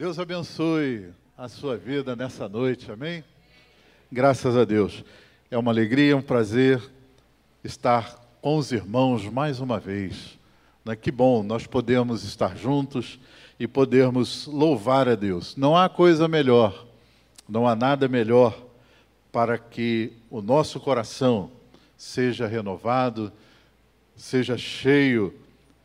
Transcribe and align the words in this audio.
Deus 0.00 0.18
abençoe 0.18 1.10
a 1.36 1.46
sua 1.46 1.76
vida 1.76 2.16
nessa 2.16 2.48
noite, 2.48 2.90
amém? 2.90 3.22
Graças 4.10 4.56
a 4.56 4.64
Deus. 4.64 5.04
É 5.50 5.58
uma 5.58 5.70
alegria, 5.70 6.16
um 6.16 6.22
prazer 6.22 6.80
estar 7.62 8.14
com 8.40 8.56
os 8.56 8.72
irmãos 8.72 9.26
mais 9.26 9.60
uma 9.60 9.78
vez. 9.78 10.38
Né? 10.86 10.96
Que 10.96 11.10
bom 11.10 11.42
nós 11.42 11.66
podemos 11.66 12.24
estar 12.24 12.56
juntos 12.56 13.20
e 13.58 13.68
podermos 13.68 14.46
louvar 14.46 15.06
a 15.06 15.14
Deus. 15.14 15.54
Não 15.54 15.76
há 15.76 15.86
coisa 15.86 16.26
melhor, 16.26 16.86
não 17.46 17.68
há 17.68 17.76
nada 17.76 18.08
melhor 18.08 18.58
para 19.30 19.58
que 19.58 20.14
o 20.30 20.40
nosso 20.40 20.80
coração 20.80 21.50
seja 21.94 22.46
renovado, 22.46 23.30
seja 24.16 24.56
cheio 24.56 25.34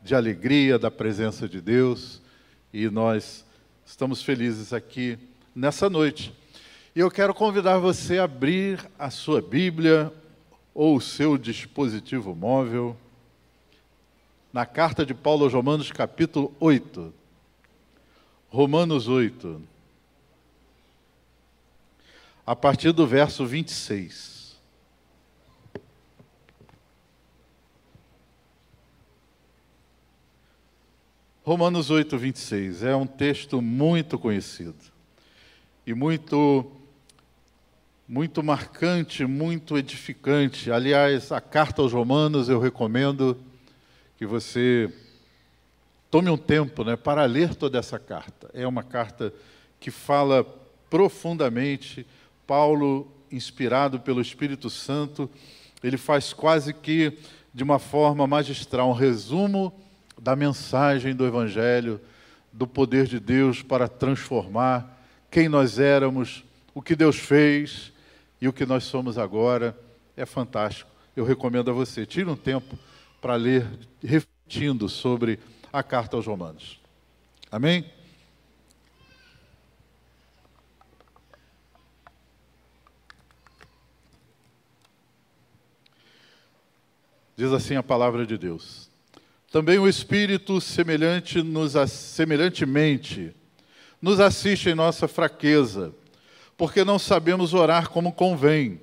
de 0.01 0.15
alegria 0.15 0.79
da 0.79 0.89
presença 0.89 1.49
de 1.49 1.59
Deus 1.59 2.21
e 2.71 2.89
nós 2.89 3.44
Estamos 3.85 4.23
felizes 4.23 4.73
aqui 4.73 5.17
nessa 5.55 5.89
noite. 5.89 6.33
E 6.95 6.99
eu 6.99 7.11
quero 7.11 7.35
convidar 7.35 7.77
você 7.77 8.17
a 8.17 8.23
abrir 8.23 8.83
a 8.97 9.11
sua 9.11 9.41
Bíblia 9.41 10.11
ou 10.73 10.97
o 10.97 11.01
seu 11.01 11.37
dispositivo 11.37 12.35
móvel 12.35 12.97
na 14.51 14.65
carta 14.65 15.05
de 15.05 15.13
Paulo 15.13 15.43
aos 15.43 15.53
Romanos, 15.53 15.91
capítulo 15.91 16.51
8. 16.59 17.13
Romanos 18.49 19.07
8. 19.07 19.61
A 22.43 22.55
partir 22.55 22.91
do 22.91 23.05
verso 23.05 23.45
26. 23.45 24.34
Romanos 31.45 31.91
8, 31.91 32.17
26 32.17 32.81
é 32.81 32.95
um 32.95 33.05
texto 33.05 33.61
muito 33.61 34.17
conhecido 34.17 34.73
e 35.85 35.93
muito, 35.93 36.65
muito 38.07 38.41
marcante, 38.41 39.27
muito 39.27 39.77
edificante. 39.77 40.71
Aliás, 40.71 41.31
a 41.31 41.39
carta 41.39 41.83
aos 41.83 41.93
Romanos 41.93 42.49
eu 42.49 42.59
recomendo 42.59 43.37
que 44.17 44.25
você 44.25 44.91
tome 46.09 46.31
um 46.31 46.37
tempo 46.37 46.83
né, 46.83 46.95
para 46.95 47.23
ler 47.25 47.53
toda 47.53 47.77
essa 47.77 47.99
carta. 47.99 48.49
É 48.51 48.65
uma 48.65 48.81
carta 48.81 49.31
que 49.79 49.91
fala 49.91 50.43
profundamente. 50.89 52.07
Paulo, 52.47 53.07
inspirado 53.31 53.99
pelo 53.99 54.19
Espírito 54.19 54.67
Santo, 54.67 55.29
ele 55.83 55.97
faz 55.97 56.33
quase 56.33 56.73
que 56.73 57.19
de 57.53 57.63
uma 57.63 57.77
forma 57.77 58.25
magistral 58.25 58.89
um 58.89 58.93
resumo 58.93 59.84
da 60.21 60.35
mensagem 60.35 61.15
do 61.15 61.25
Evangelho, 61.25 61.99
do 62.51 62.65
poder 62.65 63.05
de 63.05 63.19
Deus 63.19 63.61
para 63.61 63.87
transformar 63.87 64.95
quem 65.29 65.49
nós 65.49 65.77
éramos, 65.79 66.43
o 66.73 66.81
que 66.81 66.95
Deus 66.95 67.17
fez 67.17 67.91
e 68.39 68.47
o 68.47 68.53
que 68.53 68.65
nós 68.65 68.85
somos 68.85 69.17
agora. 69.17 69.77
É 70.15 70.25
fantástico. 70.25 70.89
Eu 71.15 71.25
recomendo 71.25 71.69
a 71.69 71.73
você. 71.73 72.05
Tire 72.05 72.29
um 72.29 72.35
tempo 72.35 72.77
para 73.21 73.35
ler, 73.35 73.67
refletindo 74.03 74.87
sobre 74.87 75.39
a 75.71 75.83
carta 75.83 76.15
aos 76.15 76.25
Romanos. 76.25 76.79
Amém? 77.51 77.85
Diz 87.35 87.51
assim 87.51 87.75
a 87.75 87.83
palavra 87.83 88.25
de 88.25 88.37
Deus. 88.37 88.89
Também 89.55 89.79
o 89.79 89.87
Espírito 89.87 90.59
semelhante 90.59 91.41
nos, 91.41 91.75
semelhantemente 91.89 93.33
nos 94.01 94.19
assiste 94.19 94.67
em 94.67 94.75
nossa 94.75 95.07
fraqueza, 95.07 95.93
porque 96.57 96.83
não 96.83 96.99
sabemos 96.99 97.53
orar 97.53 97.89
como 97.89 98.11
convém. 98.11 98.81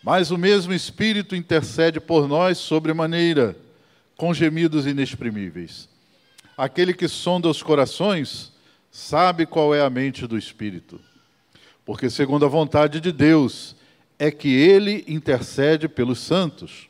Mas 0.00 0.30
o 0.30 0.38
mesmo 0.38 0.72
Espírito 0.72 1.34
intercede 1.34 1.98
por 1.98 2.28
nós 2.28 2.56
sobremaneira, 2.58 3.56
com 4.16 4.32
gemidos 4.32 4.86
inexprimíveis. 4.86 5.88
Aquele 6.56 6.94
que 6.94 7.08
sonda 7.08 7.48
os 7.48 7.60
corações 7.60 8.52
sabe 8.92 9.44
qual 9.44 9.74
é 9.74 9.80
a 9.80 9.90
mente 9.90 10.24
do 10.24 10.38
Espírito, 10.38 11.00
porque, 11.84 12.08
segundo 12.08 12.44
a 12.44 12.48
vontade 12.48 13.00
de 13.00 13.10
Deus, 13.10 13.74
é 14.20 14.30
que 14.30 14.54
ele 14.54 15.04
intercede 15.08 15.88
pelos 15.88 16.20
santos. 16.20 16.89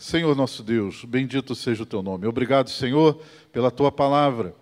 Senhor 0.00 0.34
nosso 0.34 0.62
Deus, 0.62 1.04
bendito 1.04 1.54
seja 1.54 1.82
o 1.82 1.86
teu 1.86 2.02
nome. 2.02 2.26
Obrigado, 2.26 2.70
Senhor, 2.70 3.20
pela 3.52 3.70
tua 3.70 3.92
palavra. 3.92 4.54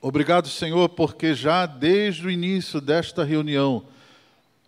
Obrigado, 0.00 0.46
Senhor, 0.46 0.88
porque 0.90 1.34
já 1.34 1.66
desde 1.66 2.24
o 2.24 2.30
início 2.30 2.80
desta 2.80 3.24
reunião, 3.24 3.82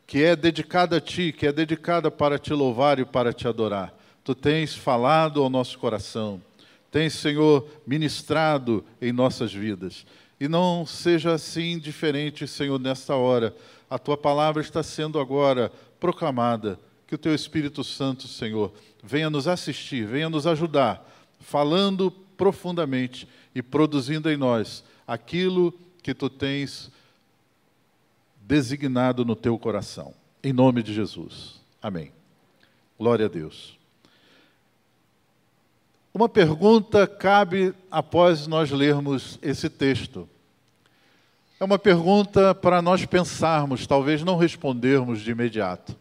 que 0.04 0.24
é 0.24 0.34
dedicada 0.34 0.96
a 0.96 1.00
ti, 1.00 1.32
que 1.32 1.46
é 1.46 1.52
dedicada 1.52 2.10
para 2.10 2.36
te 2.36 2.52
louvar 2.52 2.98
e 2.98 3.04
para 3.04 3.32
te 3.32 3.46
adorar, 3.46 3.96
tu 4.24 4.34
tens 4.34 4.74
falado 4.74 5.40
ao 5.40 5.48
nosso 5.48 5.78
coração, 5.78 6.42
tens, 6.90 7.12
Senhor, 7.12 7.64
ministrado 7.86 8.84
em 9.00 9.12
nossas 9.12 9.54
vidas. 9.54 10.04
E 10.40 10.48
não 10.48 10.84
seja 10.84 11.32
assim 11.32 11.78
diferente, 11.78 12.48
Senhor, 12.48 12.80
nesta 12.80 13.14
hora. 13.14 13.54
A 13.88 14.00
tua 14.00 14.16
palavra 14.16 14.62
está 14.62 14.82
sendo 14.82 15.20
agora 15.20 15.70
proclamada. 16.00 16.76
Que 17.12 17.16
o 17.16 17.18
teu 17.18 17.34
Espírito 17.34 17.84
Santo, 17.84 18.26
Senhor, 18.26 18.72
venha 19.04 19.28
nos 19.28 19.46
assistir, 19.46 20.06
venha 20.06 20.30
nos 20.30 20.46
ajudar, 20.46 21.06
falando 21.40 22.10
profundamente 22.10 23.28
e 23.54 23.62
produzindo 23.62 24.30
em 24.30 24.36
nós 24.38 24.82
aquilo 25.06 25.78
que 26.02 26.14
tu 26.14 26.30
tens 26.30 26.90
designado 28.40 29.26
no 29.26 29.36
teu 29.36 29.58
coração. 29.58 30.14
Em 30.42 30.54
nome 30.54 30.82
de 30.82 30.94
Jesus. 30.94 31.60
Amém. 31.82 32.10
Glória 32.98 33.26
a 33.26 33.28
Deus. 33.28 33.78
Uma 36.14 36.30
pergunta 36.30 37.06
cabe 37.06 37.74
após 37.90 38.46
nós 38.46 38.70
lermos 38.70 39.38
esse 39.42 39.68
texto. 39.68 40.26
É 41.60 41.64
uma 41.64 41.78
pergunta 41.78 42.54
para 42.54 42.80
nós 42.80 43.04
pensarmos, 43.04 43.86
talvez 43.86 44.22
não 44.24 44.38
respondermos 44.38 45.20
de 45.20 45.30
imediato. 45.30 46.00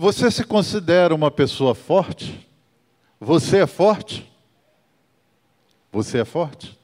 Você 0.00 0.30
se 0.30 0.44
considera 0.44 1.12
uma 1.12 1.28
pessoa 1.28 1.74
forte? 1.74 2.48
Você 3.18 3.62
é 3.62 3.66
forte? 3.66 4.32
Você 5.90 6.18
é 6.18 6.24
forte? 6.24 6.78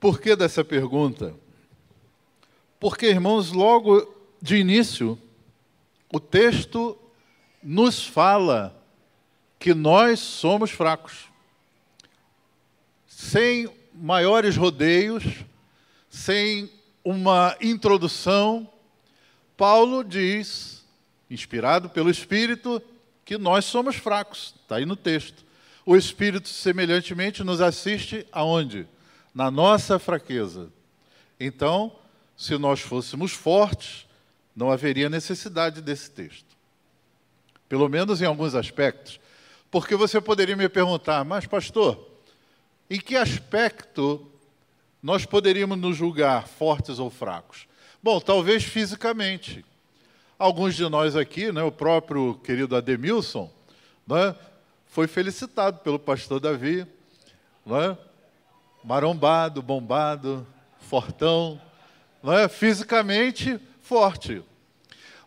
Por 0.00 0.20
que 0.20 0.34
dessa 0.34 0.64
pergunta? 0.64 1.32
Porque, 2.80 3.06
irmãos, 3.06 3.52
logo 3.52 4.12
de 4.42 4.56
início, 4.56 5.16
o 6.12 6.18
texto 6.18 6.98
nos 7.62 8.04
fala 8.04 8.76
que 9.60 9.74
nós 9.74 10.18
somos 10.18 10.72
fracos. 10.72 11.28
Sem 13.06 13.68
maiores 13.94 14.56
rodeios, 14.56 15.24
sem 16.08 16.70
uma 17.04 17.56
introdução, 17.60 18.68
Paulo 19.56 20.04
diz, 20.04 20.84
inspirado 21.30 21.88
pelo 21.88 22.10
Espírito, 22.10 22.82
que 23.24 23.38
nós 23.38 23.64
somos 23.64 23.96
fracos. 23.96 24.54
Está 24.62 24.76
aí 24.76 24.86
no 24.86 24.96
texto. 24.96 25.44
O 25.84 25.96
Espírito, 25.96 26.48
semelhantemente, 26.48 27.42
nos 27.42 27.60
assiste 27.60 28.26
aonde? 28.30 28.86
Na 29.34 29.50
nossa 29.50 29.98
fraqueza. 29.98 30.70
Então, 31.40 31.92
se 32.36 32.56
nós 32.58 32.80
fôssemos 32.80 33.32
fortes, 33.32 34.06
não 34.54 34.70
haveria 34.70 35.08
necessidade 35.08 35.80
desse 35.80 36.10
texto. 36.10 36.56
Pelo 37.68 37.88
menos 37.88 38.20
em 38.20 38.26
alguns 38.26 38.54
aspectos. 38.54 39.18
Porque 39.70 39.96
você 39.96 40.20
poderia 40.20 40.54
me 40.54 40.68
perguntar, 40.68 41.24
mas, 41.24 41.46
pastor, 41.46 42.11
em 42.94 43.00
que 43.00 43.16
aspecto 43.16 44.30
nós 45.02 45.24
poderíamos 45.24 45.78
nos 45.78 45.96
julgar 45.96 46.46
fortes 46.46 46.98
ou 46.98 47.10
fracos? 47.10 47.66
Bom, 48.02 48.20
talvez 48.20 48.64
fisicamente. 48.64 49.64
Alguns 50.38 50.74
de 50.74 50.88
nós 50.88 51.14
aqui, 51.14 51.52
né, 51.52 51.62
o 51.62 51.72
próprio 51.72 52.34
querido 52.44 52.76
Ademilson, 52.76 53.50
né, 54.06 54.34
foi 54.86 55.06
felicitado 55.06 55.78
pelo 55.78 55.98
pastor 55.98 56.40
Davi. 56.40 56.86
Né? 57.64 57.96
marombado, 58.82 59.62
bombado, 59.62 60.46
fortão, 60.80 61.60
não 62.22 62.32
é? 62.32 62.48
Fisicamente 62.48 63.60
forte. 63.80 64.42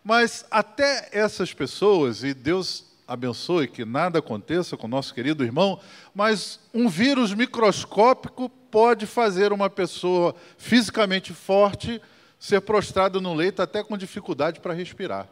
Mas 0.04 0.44
até 0.50 1.08
essas 1.12 1.52
pessoas, 1.52 2.22
e 2.22 2.32
Deus 2.34 2.85
abençoe 3.06 3.68
que 3.68 3.84
nada 3.84 4.18
aconteça 4.18 4.76
com 4.76 4.88
nosso 4.88 5.14
querido 5.14 5.44
irmão, 5.44 5.78
mas 6.14 6.58
um 6.74 6.88
vírus 6.88 7.32
microscópico 7.32 8.48
pode 8.48 9.06
fazer 9.06 9.52
uma 9.52 9.70
pessoa 9.70 10.34
fisicamente 10.58 11.32
forte 11.32 12.00
ser 12.38 12.60
prostrada 12.60 13.20
no 13.20 13.32
leito 13.32 13.62
até 13.62 13.82
com 13.82 13.96
dificuldade 13.96 14.60
para 14.60 14.74
respirar. 14.74 15.28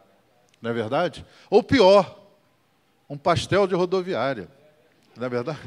Não 0.61 0.71
é 0.71 0.73
verdade? 0.73 1.25
Ou 1.49 1.61
pior, 1.61 2.19
um 3.09 3.17
pastel 3.17 3.67
de 3.67 3.75
rodoviária. 3.75 4.47
Não 5.15 5.25
é 5.25 5.29
verdade? 5.29 5.59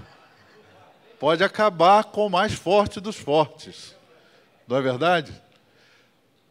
Pode 1.20 1.44
acabar 1.44 2.04
com 2.04 2.26
o 2.26 2.30
mais 2.30 2.52
forte 2.52 3.00
dos 3.00 3.16
fortes. 3.16 3.94
Não 4.66 4.76
é 4.76 4.80
verdade? 4.80 5.32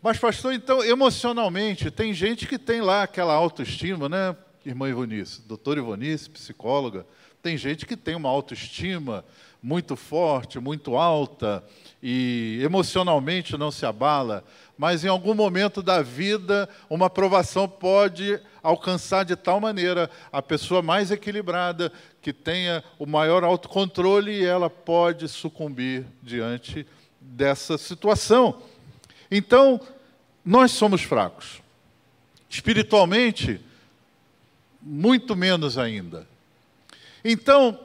Mas, 0.02 0.18
pastor, 0.18 0.54
então, 0.54 0.84
emocionalmente, 0.84 1.92
tem 1.92 2.14
gente 2.14 2.48
que 2.48 2.58
tem 2.58 2.82
lá 2.82 3.04
aquela 3.04 3.34
autoestima, 3.34 4.08
né? 4.08 4.36
Irmã 4.68 4.90
Ivonice, 4.90 5.42
doutora 5.48 5.80
Ivonice, 5.80 6.30
psicóloga, 6.30 7.08
tem 7.42 7.56
gente 7.56 7.86
que 7.86 7.96
tem 7.96 8.16
uma 8.16 8.28
autoestima 8.28 9.24
muito 9.64 9.96
forte, 9.96 10.60
muito 10.60 10.98
alta 10.98 11.64
e 12.04 12.60
emocionalmente 12.62 13.58
não 13.58 13.72
se 13.72 13.86
abala, 13.86 14.44
mas 14.78 15.06
em 15.06 15.08
algum 15.08 15.34
momento 15.34 15.82
da 15.82 16.02
vida 16.02 16.68
uma 16.90 17.06
aprovação 17.06 17.66
pode 17.66 18.38
alcançar 18.62 19.24
de 19.24 19.38
tal 19.38 19.62
maneira 19.62 20.10
a 20.34 20.42
pessoa 20.42 20.82
mais 20.82 21.12
equilibrada, 21.12 21.90
que 22.22 22.34
tenha 22.34 22.84
o 23.00 23.06
maior 23.06 23.46
autocontrole 23.46 24.32
e 24.34 24.44
ela 24.44 24.70
pode 24.70 25.30
sucumbir 25.30 26.06
diante 26.22 26.86
dessa 27.22 27.78
situação. 27.78 28.62
Então, 29.32 29.80
nós 30.44 30.72
somos 30.72 31.04
fracos. 31.04 31.62
Espiritualmente, 32.50 33.62
muito 34.88 35.36
menos 35.36 35.78
ainda. 35.78 36.26
Então, 37.24 37.78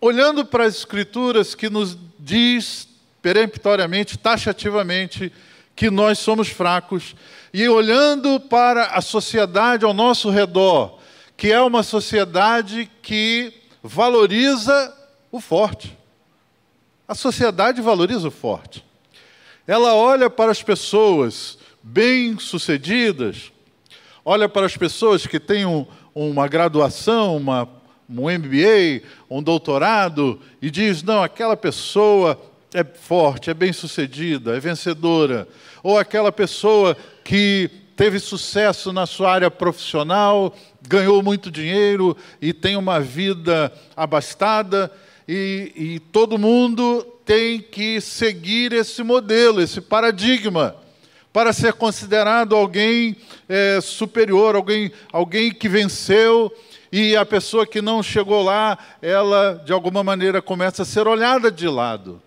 olhando 0.00 0.44
para 0.44 0.64
as 0.64 0.76
escrituras 0.76 1.54
que 1.54 1.68
nos 1.68 1.98
diz 2.18 2.88
peremptoriamente, 3.20 4.16
taxativamente, 4.16 5.32
que 5.74 5.90
nós 5.90 6.18
somos 6.20 6.48
fracos, 6.48 7.16
e 7.52 7.68
olhando 7.68 8.38
para 8.38 8.86
a 8.86 9.00
sociedade 9.00 9.84
ao 9.84 9.92
nosso 9.92 10.30
redor, 10.30 10.98
que 11.36 11.50
é 11.52 11.60
uma 11.60 11.82
sociedade 11.82 12.88
que 13.02 13.52
valoriza 13.82 14.94
o 15.30 15.40
forte. 15.40 15.96
A 17.06 17.14
sociedade 17.14 17.80
valoriza 17.80 18.28
o 18.28 18.30
forte. 18.32 18.84
Ela 19.66 19.94
olha 19.94 20.30
para 20.30 20.52
as 20.52 20.62
pessoas 20.62 21.58
bem-sucedidas, 21.82 23.52
olha 24.24 24.48
para 24.48 24.66
as 24.66 24.76
pessoas 24.76 25.26
que 25.26 25.40
têm 25.40 25.64
um, 25.64 25.86
uma 26.26 26.48
graduação, 26.48 27.36
uma, 27.36 27.68
um 28.10 28.28
MBA, 28.28 29.02
um 29.30 29.42
doutorado, 29.42 30.40
e 30.60 30.70
diz: 30.70 31.02
não, 31.02 31.22
aquela 31.22 31.56
pessoa 31.56 32.40
é 32.74 32.82
forte, 32.82 33.50
é 33.50 33.54
bem-sucedida, 33.54 34.56
é 34.56 34.60
vencedora. 34.60 35.46
Ou 35.82 35.96
aquela 35.96 36.32
pessoa 36.32 36.96
que 37.22 37.70
teve 37.96 38.18
sucesso 38.18 38.92
na 38.92 39.06
sua 39.06 39.32
área 39.32 39.50
profissional, 39.50 40.54
ganhou 40.88 41.22
muito 41.22 41.50
dinheiro 41.50 42.16
e 42.40 42.52
tem 42.52 42.76
uma 42.76 43.00
vida 43.00 43.72
abastada, 43.96 44.90
e, 45.26 45.72
e 45.76 46.00
todo 46.00 46.38
mundo 46.38 47.06
tem 47.24 47.60
que 47.60 48.00
seguir 48.00 48.72
esse 48.72 49.02
modelo, 49.02 49.60
esse 49.60 49.80
paradigma, 49.80 50.74
para 51.32 51.52
ser 51.52 51.74
considerado 51.74 52.56
alguém 52.56 53.16
é, 53.48 53.80
superior, 53.80 54.56
alguém, 54.56 54.90
alguém 55.12 55.52
que 55.52 55.68
venceu, 55.68 56.52
e 56.90 57.14
a 57.16 57.24
pessoa 57.24 57.66
que 57.66 57.82
não 57.82 58.02
chegou 58.02 58.42
lá, 58.42 58.78
ela 59.02 59.60
de 59.64 59.72
alguma 59.72 60.02
maneira 60.02 60.40
começa 60.40 60.82
a 60.82 60.86
ser 60.86 61.06
olhada 61.06 61.50
de 61.50 61.68
lado. 61.68 62.22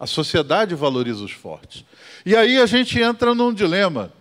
A 0.00 0.06
sociedade 0.06 0.74
valoriza 0.74 1.24
os 1.24 1.32
fortes. 1.32 1.84
E 2.24 2.34
aí 2.36 2.58
a 2.58 2.66
gente 2.66 3.00
entra 3.00 3.34
num 3.34 3.52
dilema. 3.52 4.12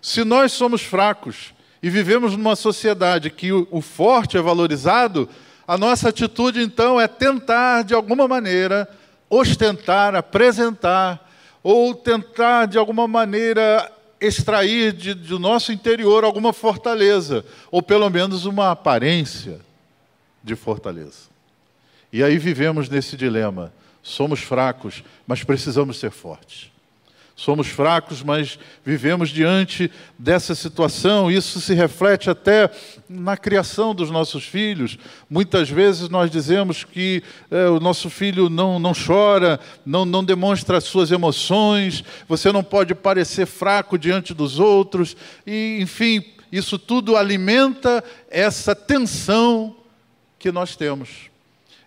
Se 0.00 0.24
nós 0.24 0.52
somos 0.52 0.82
fracos 0.82 1.54
e 1.82 1.88
vivemos 1.88 2.36
numa 2.36 2.56
sociedade 2.56 3.30
que 3.30 3.52
o, 3.52 3.80
forte 3.80 4.36
é 4.36 4.42
valorizado, 4.42 5.28
a 5.66 5.78
nossa 5.78 6.08
atitude 6.08 6.62
então 6.62 7.00
é 7.00 7.06
tentar, 7.06 7.84
de 7.84 7.94
alguma 7.94 8.26
maneira, 8.26 8.88
ostentar, 9.30 10.14
apresentar, 10.14 11.23
ou 11.64 11.94
tentar, 11.94 12.66
de 12.66 12.76
alguma 12.76 13.08
maneira, 13.08 13.90
extrair 14.20 14.92
de, 14.92 15.14
do 15.14 15.38
nosso 15.38 15.72
interior 15.72 16.22
alguma 16.22 16.52
fortaleza, 16.52 17.42
ou 17.70 17.82
pelo 17.82 18.08
menos 18.10 18.44
uma 18.44 18.70
aparência 18.70 19.60
de 20.42 20.54
fortaleza. 20.54 21.30
E 22.12 22.22
aí 22.22 22.38
vivemos 22.38 22.88
nesse 22.90 23.16
dilema. 23.16 23.72
Somos 24.02 24.40
fracos, 24.40 25.02
mas 25.26 25.42
precisamos 25.42 25.98
ser 25.98 26.10
fortes. 26.10 26.70
Somos 27.36 27.66
fracos, 27.66 28.22
mas 28.22 28.58
vivemos 28.84 29.28
diante 29.28 29.90
dessa 30.16 30.54
situação. 30.54 31.28
Isso 31.28 31.60
se 31.60 31.74
reflete 31.74 32.30
até 32.30 32.70
na 33.08 33.36
criação 33.36 33.92
dos 33.92 34.08
nossos 34.08 34.44
filhos. 34.44 34.96
Muitas 35.28 35.68
vezes 35.68 36.08
nós 36.08 36.30
dizemos 36.30 36.84
que 36.84 37.24
é, 37.50 37.68
o 37.68 37.80
nosso 37.80 38.08
filho 38.08 38.48
não, 38.48 38.78
não 38.78 38.92
chora, 38.94 39.58
não, 39.84 40.04
não 40.04 40.22
demonstra 40.22 40.78
as 40.78 40.84
suas 40.84 41.10
emoções, 41.10 42.04
você 42.28 42.52
não 42.52 42.62
pode 42.62 42.94
parecer 42.94 43.46
fraco 43.46 43.98
diante 43.98 44.32
dos 44.32 44.60
outros. 44.60 45.16
E, 45.44 45.78
enfim, 45.80 46.24
isso 46.52 46.78
tudo 46.78 47.16
alimenta 47.16 48.04
essa 48.30 48.76
tensão 48.76 49.74
que 50.38 50.52
nós 50.52 50.76
temos, 50.76 51.30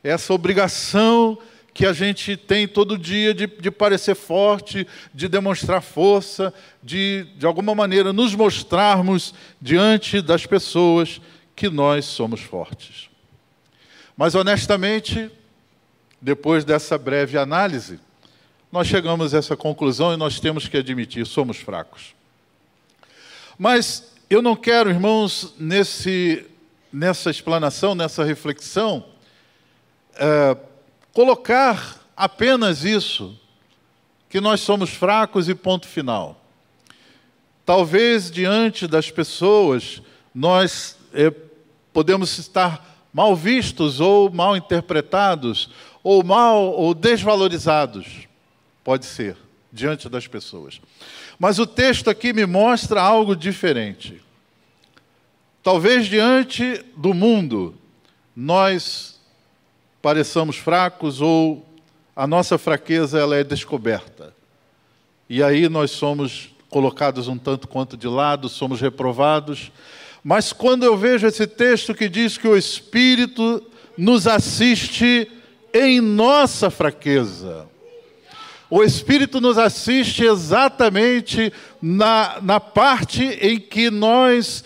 essa 0.03 0.33
obrigação 0.33 1.37
que 1.77 1.85
a 1.85 1.93
gente 1.93 2.35
tem 2.35 2.67
todo 2.67 2.97
dia 2.97 3.35
de, 3.35 3.45
de 3.45 3.69
parecer 3.69 4.15
forte, 4.15 4.87
de 5.13 5.27
demonstrar 5.27 5.79
força, 5.79 6.51
de, 6.81 7.27
de 7.37 7.45
alguma 7.45 7.75
maneira, 7.75 8.11
nos 8.11 8.33
mostrarmos 8.33 9.31
diante 9.61 10.19
das 10.19 10.43
pessoas 10.43 11.21
que 11.55 11.69
nós 11.69 12.05
somos 12.05 12.41
fortes. 12.41 13.11
Mas, 14.17 14.33
honestamente, 14.33 15.29
depois 16.19 16.65
dessa 16.65 16.97
breve 16.97 17.37
análise, 17.37 17.99
nós 18.71 18.87
chegamos 18.87 19.35
a 19.35 19.37
essa 19.37 19.55
conclusão 19.55 20.11
e 20.11 20.17
nós 20.17 20.39
temos 20.39 20.67
que 20.67 20.77
admitir: 20.77 21.27
somos 21.27 21.57
fracos. 21.57 22.15
Mas 23.55 24.13
eu 24.31 24.41
não 24.41 24.55
quero, 24.55 24.89
irmãos, 24.89 25.53
nesse, 25.59 26.43
nessa 26.91 27.29
explanação, 27.29 27.93
nessa 27.93 28.23
reflexão, 28.23 29.05
é, 30.15 30.57
colocar 31.17 31.99
apenas 32.15 32.83
isso, 32.83 33.35
que 34.29 34.39
nós 34.39 34.61
somos 34.61 34.91
fracos 34.91 35.49
e 35.49 35.55
ponto 35.55 35.87
final. 35.87 36.39
Talvez 37.65 38.29
diante 38.29 38.85
das 38.85 39.09
pessoas 39.09 39.99
nós 40.31 40.95
eh, 41.15 41.33
podemos 41.91 42.37
estar 42.37 43.07
mal 43.11 43.35
vistos 43.35 43.99
ou 43.99 44.29
mal 44.29 44.55
interpretados 44.55 45.71
ou 46.03 46.23
mal 46.23 46.65
ou 46.65 46.93
desvalorizados. 46.93 48.27
Pode 48.83 49.07
ser 49.07 49.35
diante 49.73 50.07
das 50.07 50.27
pessoas. 50.27 50.79
Mas 51.39 51.57
o 51.57 51.65
texto 51.65 52.11
aqui 52.11 52.31
me 52.31 52.45
mostra 52.45 53.01
algo 53.01 53.35
diferente. 53.35 54.21
Talvez 55.63 56.05
diante 56.05 56.85
do 56.95 57.11
mundo 57.11 57.73
nós 58.35 59.16
pareçamos 60.07 60.55
fracos 60.55 61.19
ou 61.19 61.67
a 62.15 62.25
nossa 62.25 62.57
fraqueza 62.57 63.19
ela 63.19 63.35
é 63.35 63.43
descoberta. 63.43 64.33
E 65.29 65.43
aí 65.43 65.67
nós 65.67 65.91
somos 65.91 66.55
colocados 66.69 67.27
um 67.27 67.37
tanto 67.37 67.67
quanto 67.67 67.97
de 67.97 68.07
lado, 68.07 68.47
somos 68.47 68.79
reprovados. 68.79 69.69
Mas 70.23 70.53
quando 70.53 70.85
eu 70.85 70.95
vejo 70.95 71.27
esse 71.27 71.45
texto 71.45 71.93
que 71.93 72.07
diz 72.07 72.37
que 72.37 72.47
o 72.47 72.55
Espírito 72.55 73.61
nos 73.97 74.27
assiste 74.27 75.29
em 75.73 75.99
nossa 75.99 76.69
fraqueza, 76.69 77.67
o 78.69 78.81
Espírito 78.81 79.41
nos 79.41 79.57
assiste 79.57 80.23
exatamente 80.23 81.51
na, 81.81 82.37
na 82.41 82.59
parte 82.59 83.23
em 83.41 83.59
que 83.59 83.89
nós 83.89 84.63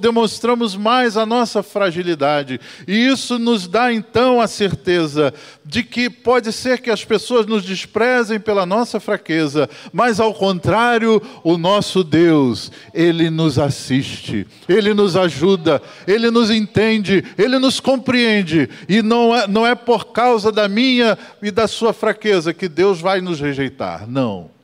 demonstramos 0.00 0.76
mais 0.76 1.16
a 1.16 1.26
nossa 1.26 1.62
fragilidade. 1.62 2.60
E 2.86 3.06
isso 3.06 3.38
nos 3.38 3.66
dá 3.66 3.92
então 3.92 4.40
a 4.40 4.46
certeza 4.46 5.32
de 5.64 5.82
que 5.82 6.08
pode 6.08 6.52
ser 6.52 6.80
que 6.80 6.90
as 6.90 7.04
pessoas 7.04 7.46
nos 7.46 7.64
desprezem 7.64 8.38
pela 8.38 8.66
nossa 8.66 9.00
fraqueza, 9.00 9.68
mas 9.92 10.20
ao 10.20 10.34
contrário, 10.34 11.20
o 11.42 11.56
nosso 11.56 12.04
Deus, 12.04 12.70
Ele 12.92 13.30
nos 13.30 13.58
assiste, 13.58 14.46
Ele 14.68 14.94
nos 14.94 15.16
ajuda, 15.16 15.82
Ele 16.06 16.30
nos 16.30 16.50
entende, 16.50 17.24
Ele 17.36 17.58
nos 17.58 17.80
compreende. 17.80 18.68
E 18.88 19.02
não 19.02 19.34
é, 19.34 19.46
não 19.46 19.66
é 19.66 19.74
por 19.74 20.12
causa 20.12 20.52
da 20.52 20.68
minha 20.68 21.18
e 21.42 21.50
da 21.50 21.66
sua 21.66 21.92
fraqueza 21.92 22.54
que 22.54 22.68
Deus 22.68 23.00
vai 23.00 23.20
nos 23.20 23.40
rejeitar. 23.40 24.08
Não. 24.08 24.54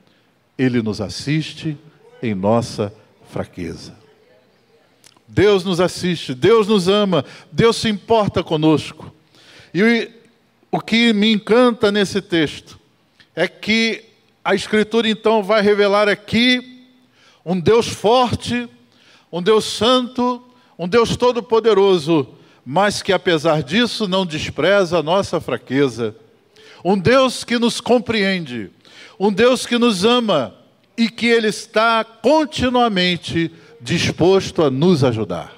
Ele 0.60 0.82
nos 0.82 1.00
assiste 1.00 1.74
em 2.22 2.34
nossa 2.34 2.92
fraqueza. 3.30 3.96
Deus 5.26 5.64
nos 5.64 5.80
assiste, 5.80 6.34
Deus 6.34 6.66
nos 6.66 6.86
ama, 6.86 7.24
Deus 7.50 7.76
se 7.76 7.88
importa 7.88 8.42
conosco. 8.42 9.10
E 9.72 10.10
o 10.70 10.78
que 10.78 11.14
me 11.14 11.32
encanta 11.32 11.90
nesse 11.90 12.20
texto 12.20 12.78
é 13.34 13.48
que 13.48 14.04
a 14.44 14.54
Escritura 14.54 15.08
então 15.08 15.42
vai 15.42 15.62
revelar 15.62 16.10
aqui 16.10 16.84
um 17.42 17.58
Deus 17.58 17.88
forte, 17.88 18.68
um 19.32 19.42
Deus 19.42 19.64
santo, 19.64 20.42
um 20.78 20.86
Deus 20.86 21.16
todo-poderoso, 21.16 22.28
mas 22.66 23.00
que 23.00 23.14
apesar 23.14 23.62
disso 23.62 24.06
não 24.06 24.26
despreza 24.26 24.98
a 24.98 25.02
nossa 25.02 25.40
fraqueza. 25.40 26.14
Um 26.84 26.98
Deus 26.98 27.44
que 27.44 27.58
nos 27.58 27.80
compreende, 27.80 28.70
um 29.20 29.30
Deus 29.30 29.66
que 29.66 29.76
nos 29.76 30.02
ama 30.02 30.54
e 30.96 31.10
que 31.10 31.26
Ele 31.26 31.48
está 31.48 32.02
continuamente 32.02 33.52
disposto 33.78 34.62
a 34.62 34.70
nos 34.70 35.04
ajudar. 35.04 35.52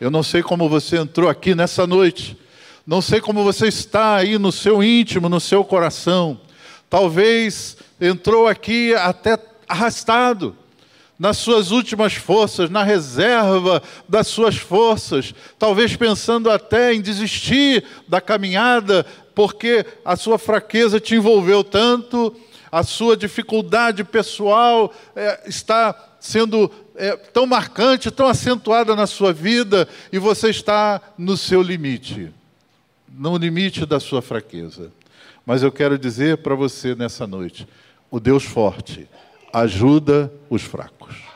Eu 0.00 0.08
não 0.08 0.22
sei 0.22 0.40
como 0.40 0.68
você 0.68 0.98
entrou 0.98 1.28
aqui 1.28 1.52
nessa 1.52 1.84
noite, 1.84 2.38
não 2.86 3.02
sei 3.02 3.20
como 3.20 3.42
você 3.42 3.66
está 3.66 4.14
aí 4.14 4.38
no 4.38 4.52
seu 4.52 4.80
íntimo, 4.84 5.28
no 5.28 5.40
seu 5.40 5.64
coração. 5.64 6.40
Talvez 6.88 7.76
entrou 8.00 8.46
aqui 8.46 8.94
até 8.94 9.36
arrastado, 9.68 10.56
nas 11.18 11.38
suas 11.38 11.72
últimas 11.72 12.14
forças, 12.14 12.70
na 12.70 12.84
reserva 12.84 13.82
das 14.08 14.28
suas 14.28 14.56
forças, 14.56 15.34
talvez 15.58 15.96
pensando 15.96 16.48
até 16.48 16.94
em 16.94 17.00
desistir 17.00 17.82
da 18.06 18.20
caminhada, 18.20 19.04
porque 19.38 19.86
a 20.04 20.16
sua 20.16 20.36
fraqueza 20.36 20.98
te 20.98 21.14
envolveu 21.14 21.62
tanto, 21.62 22.34
a 22.72 22.82
sua 22.82 23.16
dificuldade 23.16 24.02
pessoal 24.02 24.92
é, 25.14 25.48
está 25.48 25.94
sendo 26.18 26.68
é, 26.96 27.14
tão 27.14 27.46
marcante, 27.46 28.10
tão 28.10 28.26
acentuada 28.26 28.96
na 28.96 29.06
sua 29.06 29.32
vida, 29.32 29.86
e 30.10 30.18
você 30.18 30.50
está 30.50 31.00
no 31.16 31.36
seu 31.36 31.62
limite, 31.62 32.32
no 33.08 33.36
limite 33.36 33.86
da 33.86 34.00
sua 34.00 34.20
fraqueza. 34.20 34.90
Mas 35.46 35.62
eu 35.62 35.70
quero 35.70 35.96
dizer 35.96 36.38
para 36.38 36.56
você 36.56 36.96
nessa 36.96 37.24
noite: 37.24 37.64
o 38.10 38.18
Deus 38.18 38.42
forte 38.42 39.06
ajuda 39.52 40.32
os 40.50 40.62
fracos. 40.62 41.27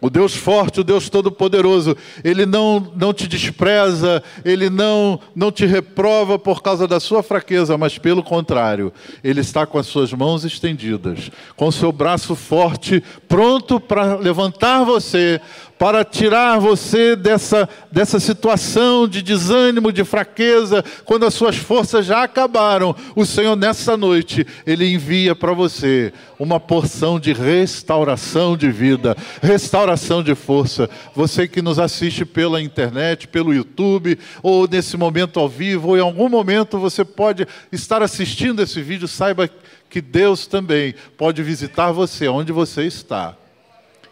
O 0.00 0.08
Deus 0.08 0.34
forte, 0.34 0.80
o 0.80 0.84
Deus 0.84 1.08
todo-poderoso, 1.08 1.96
Ele 2.24 2.46
não, 2.46 2.92
não 2.96 3.12
te 3.12 3.28
despreza, 3.28 4.22
Ele 4.44 4.70
não, 4.70 5.20
não 5.34 5.52
te 5.52 5.66
reprova 5.66 6.38
por 6.38 6.62
causa 6.62 6.88
da 6.88 6.98
sua 6.98 7.22
fraqueza, 7.22 7.76
mas 7.76 7.98
pelo 7.98 8.22
contrário, 8.22 8.92
Ele 9.22 9.40
está 9.40 9.66
com 9.66 9.78
as 9.78 9.86
suas 9.86 10.12
mãos 10.12 10.44
estendidas, 10.44 11.30
com 11.54 11.68
o 11.68 11.72
seu 11.72 11.92
braço 11.92 12.34
forte, 12.34 13.02
pronto 13.28 13.78
para 13.78 14.16
levantar 14.16 14.84
você, 14.84 15.40
para 15.80 16.04
tirar 16.04 16.58
você 16.58 17.16
dessa, 17.16 17.66
dessa 17.90 18.20
situação 18.20 19.08
de 19.08 19.22
desânimo, 19.22 19.90
de 19.90 20.04
fraqueza, 20.04 20.84
quando 21.06 21.24
as 21.24 21.32
suas 21.32 21.56
forças 21.56 22.04
já 22.04 22.22
acabaram. 22.22 22.94
O 23.16 23.24
Senhor, 23.24 23.56
nessa 23.56 23.96
noite, 23.96 24.46
Ele 24.66 24.92
envia 24.92 25.34
para 25.34 25.54
você 25.54 26.12
uma 26.38 26.60
porção 26.60 27.18
de 27.18 27.32
restauração 27.32 28.58
de 28.58 28.70
vida, 28.70 29.16
restauração 29.40 30.22
de 30.22 30.34
força. 30.34 30.86
Você 31.14 31.48
que 31.48 31.62
nos 31.62 31.78
assiste 31.78 32.26
pela 32.26 32.60
internet, 32.60 33.26
pelo 33.26 33.54
YouTube, 33.54 34.18
ou 34.42 34.68
nesse 34.68 34.98
momento 34.98 35.40
ao 35.40 35.48
vivo, 35.48 35.88
ou 35.88 35.96
em 35.96 36.02
algum 36.02 36.28
momento 36.28 36.78
você 36.78 37.06
pode 37.06 37.48
estar 37.72 38.02
assistindo 38.02 38.60
esse 38.60 38.82
vídeo, 38.82 39.08
saiba 39.08 39.48
que 39.88 40.02
Deus 40.02 40.46
também 40.46 40.94
pode 41.16 41.42
visitar 41.42 41.90
você 41.90 42.28
onde 42.28 42.52
você 42.52 42.82
está 42.82 43.34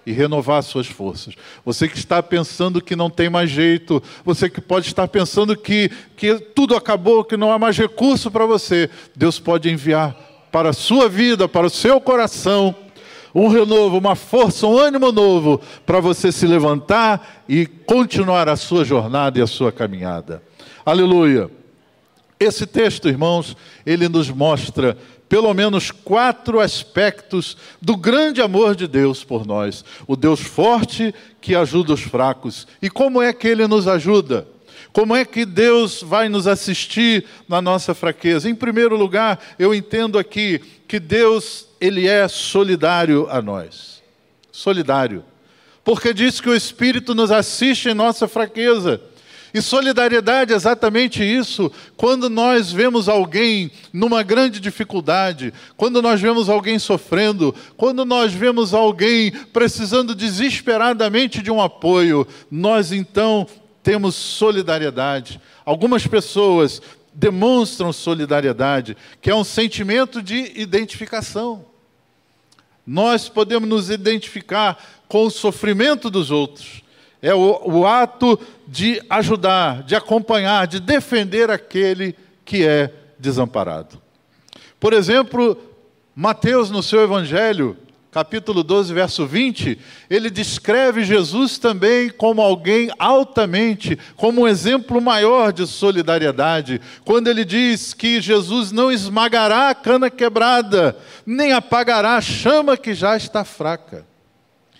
e 0.08 0.12
renovar 0.12 0.62
suas 0.62 0.86
forças. 0.86 1.34
Você 1.66 1.86
que 1.86 1.98
está 1.98 2.22
pensando 2.22 2.80
que 2.80 2.96
não 2.96 3.10
tem 3.10 3.28
mais 3.28 3.50
jeito, 3.50 4.02
você 4.24 4.48
que 4.48 4.58
pode 4.58 4.86
estar 4.86 5.06
pensando 5.06 5.54
que, 5.54 5.90
que 6.16 6.36
tudo 6.36 6.74
acabou, 6.74 7.22
que 7.22 7.36
não 7.36 7.52
há 7.52 7.58
mais 7.58 7.76
recurso 7.76 8.30
para 8.30 8.46
você, 8.46 8.88
Deus 9.14 9.38
pode 9.38 9.68
enviar 9.68 10.16
para 10.50 10.70
a 10.70 10.72
sua 10.72 11.10
vida, 11.10 11.46
para 11.46 11.66
o 11.66 11.70
seu 11.70 12.00
coração, 12.00 12.74
um 13.34 13.48
renovo, 13.48 13.98
uma 13.98 14.14
força, 14.14 14.66
um 14.66 14.78
ânimo 14.78 15.12
novo 15.12 15.60
para 15.84 16.00
você 16.00 16.32
se 16.32 16.46
levantar 16.46 17.44
e 17.46 17.66
continuar 17.66 18.48
a 18.48 18.56
sua 18.56 18.86
jornada 18.86 19.38
e 19.38 19.42
a 19.42 19.46
sua 19.46 19.70
caminhada. 19.70 20.42
Aleluia. 20.86 21.50
Esse 22.40 22.66
texto, 22.66 23.10
irmãos, 23.10 23.54
ele 23.84 24.08
nos 24.08 24.30
mostra 24.30 24.96
pelo 25.28 25.52
menos 25.52 25.90
quatro 25.90 26.58
aspectos 26.60 27.56
do 27.80 27.96
grande 27.96 28.40
amor 28.40 28.74
de 28.74 28.86
Deus 28.86 29.22
por 29.22 29.46
nós. 29.46 29.84
O 30.06 30.16
Deus 30.16 30.40
forte 30.40 31.14
que 31.40 31.54
ajuda 31.54 31.92
os 31.92 32.00
fracos. 32.00 32.66
E 32.80 32.88
como 32.88 33.20
é 33.20 33.32
que 33.32 33.46
ele 33.46 33.66
nos 33.66 33.86
ajuda? 33.86 34.46
Como 34.92 35.14
é 35.14 35.24
que 35.24 35.44
Deus 35.44 36.02
vai 36.02 36.28
nos 36.28 36.46
assistir 36.46 37.24
na 37.48 37.60
nossa 37.60 37.94
fraqueza? 37.94 38.48
Em 38.48 38.54
primeiro 38.54 38.96
lugar, 38.96 39.38
eu 39.58 39.74
entendo 39.74 40.18
aqui 40.18 40.60
que 40.88 40.98
Deus, 40.98 41.68
ele 41.80 42.08
é 42.08 42.26
solidário 42.26 43.28
a 43.30 43.42
nós. 43.42 44.02
Solidário. 44.50 45.22
Porque 45.84 46.12
diz 46.12 46.40
que 46.40 46.48
o 46.48 46.54
Espírito 46.54 47.14
nos 47.14 47.30
assiste 47.30 47.90
em 47.90 47.94
nossa 47.94 48.26
fraqueza. 48.26 49.00
E 49.52 49.62
solidariedade 49.62 50.52
é 50.52 50.56
exatamente 50.56 51.22
isso. 51.22 51.72
Quando 51.96 52.28
nós 52.28 52.70
vemos 52.70 53.08
alguém 53.08 53.70
numa 53.92 54.22
grande 54.22 54.60
dificuldade, 54.60 55.52
quando 55.76 56.02
nós 56.02 56.20
vemos 56.20 56.48
alguém 56.48 56.78
sofrendo, 56.78 57.54
quando 57.76 58.04
nós 58.04 58.32
vemos 58.32 58.74
alguém 58.74 59.30
precisando 59.52 60.14
desesperadamente 60.14 61.42
de 61.42 61.50
um 61.50 61.62
apoio, 61.62 62.26
nós 62.50 62.92
então 62.92 63.46
temos 63.82 64.14
solidariedade. 64.14 65.40
Algumas 65.64 66.06
pessoas 66.06 66.82
demonstram 67.14 67.92
solidariedade, 67.92 68.96
que 69.20 69.30
é 69.30 69.34
um 69.34 69.44
sentimento 69.44 70.22
de 70.22 70.52
identificação. 70.60 71.64
Nós 72.86 73.28
podemos 73.28 73.68
nos 73.68 73.90
identificar 73.90 74.82
com 75.08 75.24
o 75.24 75.30
sofrimento 75.30 76.10
dos 76.10 76.30
outros 76.30 76.82
é 77.22 77.34
o, 77.34 77.60
o 77.64 77.86
ato 77.86 78.38
de 78.66 79.02
ajudar, 79.10 79.82
de 79.82 79.94
acompanhar, 79.94 80.66
de 80.66 80.80
defender 80.80 81.50
aquele 81.50 82.14
que 82.44 82.66
é 82.66 82.92
desamparado. 83.18 84.00
Por 84.78 84.92
exemplo, 84.92 85.56
Mateus, 86.14 86.70
no 86.70 86.82
seu 86.82 87.02
Evangelho, 87.02 87.76
capítulo 88.12 88.62
12, 88.62 88.94
verso 88.94 89.26
20, 89.26 89.78
ele 90.08 90.30
descreve 90.30 91.04
Jesus 91.04 91.58
também 91.58 92.08
como 92.08 92.40
alguém 92.40 92.90
altamente, 92.98 93.98
como 94.16 94.42
um 94.42 94.48
exemplo 94.48 95.00
maior 95.00 95.52
de 95.52 95.66
solidariedade, 95.66 96.80
quando 97.04 97.28
ele 97.28 97.44
diz 97.44 97.92
que 97.92 98.20
Jesus 98.20 98.70
não 98.70 98.90
esmagará 98.90 99.70
a 99.70 99.74
cana 99.74 100.08
quebrada, 100.08 100.96
nem 101.26 101.52
apagará 101.52 102.16
a 102.16 102.20
chama 102.20 102.76
que 102.76 102.94
já 102.94 103.16
está 103.16 103.44
fraca. 103.44 104.06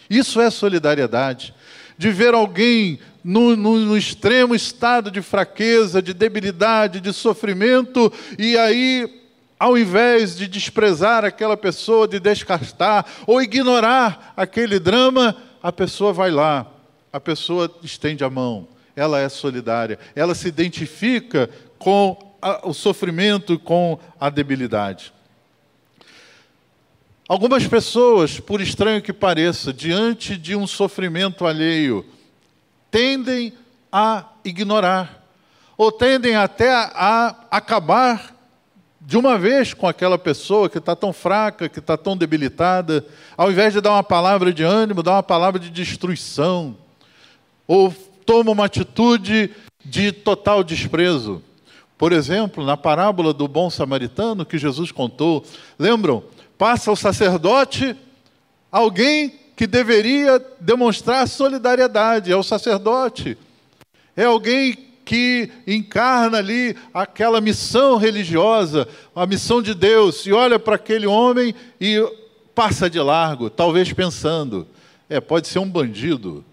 Isso 0.09 0.41
é 0.41 0.51
solidariedade 0.51 1.55
de 1.99 2.11
ver 2.13 2.33
alguém 2.33 3.01
no, 3.25 3.57
no, 3.57 3.77
no, 3.77 3.97
extremo 3.99 4.55
estado 4.55 5.11
de 5.11 5.21
fraqueza, 5.21 6.01
de 6.01 6.15
debilidade, 6.15 7.01
de 7.01 7.13
sofrimento, 7.13 8.11
e 8.39 8.57
aí, 8.57 9.23
ao 9.59 9.77
invés 9.77 10.37
de 10.37 10.47
desprezar 10.47 11.25
aquela 11.25 11.57
pessoa, 11.57 12.07
de 12.07 12.21
descartar 12.21 13.05
ou 13.27 13.43
ignorar 13.43 14.33
aquele 14.37 14.79
drama, 14.79 15.37
a 15.61 15.73
pessoa 15.73 16.13
vai 16.13 16.31
lá, 16.31 16.67
a 17.13 17.19
pessoa 17.19 17.71
estende 17.83 18.23
a 18.23 18.31
mão, 18.31 18.69
ela 18.95 19.19
é 19.19 19.29
solidária, 19.29 19.99
ela 20.15 20.35
se 20.35 20.47
identifica 20.47 21.51
com 21.79 22.17
a, 22.41 22.67
o 22.67 22.73
sofrimento, 22.73 23.59
com 23.59 23.99
a 24.21 24.31
debilidade. 24.31 25.13
Algumas 27.29 27.67
pessoas, 27.67 28.41
por 28.41 28.59
estranho 28.59 29.03
que 29.03 29.13
pareça, 29.13 29.71
diante 29.71 30.35
de 30.35 30.57
um 30.57 30.67
sofrimento 30.67 31.45
alheio, 31.45 32.03
tendem 32.91 33.53
a 33.93 34.25
ignorar, 34.43 35.23
ou 35.77 35.93
tendem 35.93 36.37
até 36.37 36.73
a, 36.73 37.35
acabar 37.51 38.35
de 38.99 39.19
uma 39.19 39.37
vez 39.37 39.75
com 39.75 39.87
aquela 39.87 40.17
pessoa 40.17 40.71
que 40.71 40.79
está 40.79 40.97
tão 40.97 41.13
fraca, 41.13 41.69
que 41.69 41.81
está 41.81 41.99
tão 41.99 42.17
debilitada, 42.17 43.05
ao 43.37 43.51
invés 43.51 43.75
de 43.75 43.83
dar 43.83 43.93
uma 43.93 44.03
palavra 44.03 44.51
de 44.51 44.63
ânimo, 44.63 45.03
dá 45.03 45.13
uma 45.13 45.23
palavra 45.23 45.61
de 45.61 45.69
destruição, 45.69 46.79
ou 47.67 47.95
toma 48.25 48.53
uma 48.53 48.65
atitude 48.65 49.51
de 49.85 50.13
total 50.13 50.65
desprezo. 50.65 51.43
Por 51.99 52.11
exemplo, 52.11 52.65
na 52.65 52.77
parábola 52.77 53.35
do 53.35 53.47
bom 53.47 53.69
samaritano 53.69 54.47
que 54.47 54.57
Jesus 54.57 54.91
contou, 54.91 55.45
lembram? 55.79 56.25
Passa 56.59 56.91
o 56.91 56.97
sacerdote, 56.97 57.97
alguém 58.71 59.33
que 59.57 59.67
deveria 59.67 60.45
demonstrar 60.61 61.27
solidariedade, 61.29 62.33
é 62.33 62.37
o 62.37 62.43
sacerdote. 62.43 63.39
É 64.17 64.25
alguém 64.25 64.77
que 65.05 65.51
encarna 65.67 66.37
ali 66.37 66.77
aquela 66.93 67.41
missão 67.41 67.97
religiosa, 67.97 68.87
a 69.17 69.25
missão 69.25 69.63
de 69.63 69.73
Deus, 69.73 70.27
e 70.27 70.33
olha 70.33 70.59
para 70.59 70.75
aquele 70.75 71.07
homem 71.07 71.55
e 71.81 71.99
passa 72.55 72.91
de 72.91 72.99
largo, 72.99 73.49
talvez 73.49 73.93
pensando: 73.93 74.67
é, 75.09 75.21
pode 75.21 75.49
ser 75.49 75.61
um 75.61 75.71
bandido. 75.71 76.45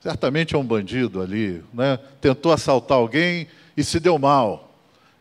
Certamente 0.00 0.54
é 0.54 0.58
um 0.58 0.64
bandido 0.64 1.20
ali, 1.20 1.62
né? 1.74 1.98
tentou 2.20 2.52
assaltar 2.52 2.96
alguém 2.96 3.48
e 3.76 3.82
se 3.82 3.98
deu 3.98 4.18
mal. 4.18 4.72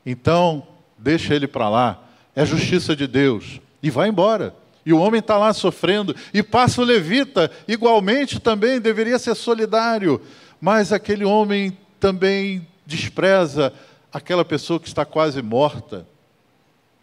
Então, 0.06 0.66
deixa 0.98 1.34
ele 1.34 1.48
para 1.48 1.68
lá. 1.68 2.04
É 2.36 2.46
justiça 2.46 2.96
de 2.96 3.08
Deus. 3.08 3.60
E 3.82 3.90
vai 3.90 4.10
embora. 4.10 4.56
E 4.86 4.94
o 4.94 5.00
homem 5.00 5.20
está 5.20 5.38
lá 5.38 5.54
sofrendo. 5.54 6.16
E 6.34 6.42
passa 6.42 6.82
o 6.82 6.86
levita, 6.86 7.52
igualmente 7.68 8.40
também 8.40 8.80
deveria 8.80 9.20
ser 9.20 9.36
solidário. 9.36 10.22
Mas 10.62 10.92
aquele 10.92 11.26
homem 11.26 11.78
também 12.00 12.68
despreza 12.86 13.74
aquela 14.12 14.46
pessoa 14.46 14.80
que 14.80 14.88
está 14.88 15.06
quase 15.06 15.42
morta, 15.42 16.08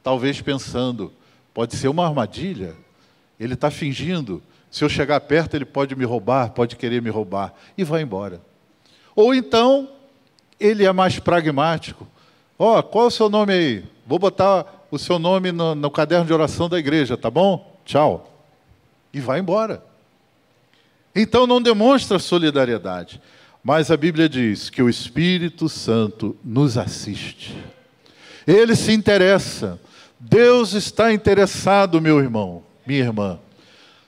talvez 0.03 0.41
pensando, 0.41 1.13
pode 1.53 1.77
ser 1.77 1.89
uma 1.89 2.07
armadilha, 2.07 2.75
ele 3.39 3.55
está 3.55 3.71
fingindo, 3.71 4.43
se 4.71 4.83
eu 4.83 4.89
chegar 4.89 5.21
perto 5.21 5.55
ele 5.55 5.65
pode 5.65 5.95
me 5.95 6.05
roubar, 6.05 6.51
pode 6.51 6.77
querer 6.77 7.01
me 7.03 7.11
roubar, 7.11 7.55
e 7.77 7.85
vai 7.85 8.03
embora. 8.03 8.41
Ou 9.15 9.35
então, 9.35 9.89
ele 10.59 10.85
é 10.85 10.93
mais 10.93 11.19
pragmático, 11.19 12.07
ó, 12.59 12.79
oh, 12.79 12.83
qual 12.83 13.05
é 13.05 13.09
o 13.09 13.11
seu 13.11 13.29
nome 13.29 13.53
aí? 13.53 13.85
Vou 14.07 14.19
botar 14.19 14.84
o 14.95 14.99
seu 14.99 15.19
nome 15.19 15.51
no, 15.51 15.75
no 15.75 15.91
caderno 15.91 16.27
de 16.27 16.33
oração 16.33 16.69
da 16.69 16.79
igreja, 16.79 17.17
tá 17.17 17.31
bom? 17.31 17.81
Tchau. 17.85 18.47
E 19.13 19.21
vai 19.21 19.41
embora. 19.41 19.83
Então 21.15 21.47
não 21.47 21.61
demonstra 21.61 22.19
solidariedade. 22.19 23.21
Mas 23.63 23.91
a 23.91 23.97
Bíblia 23.97 24.29
diz 24.29 24.69
que 24.69 24.83
o 24.83 24.89
Espírito 24.89 25.69
Santo 25.69 26.37
nos 26.45 26.77
assiste. 26.77 27.57
Ele 28.47 28.77
se 28.77 28.93
interessa. 28.93 29.81
Deus 30.21 30.75
está 30.75 31.13
interessado, 31.13 32.01
meu 32.01 32.19
irmão, 32.21 32.63
minha 32.87 33.01
irmã. 33.01 33.39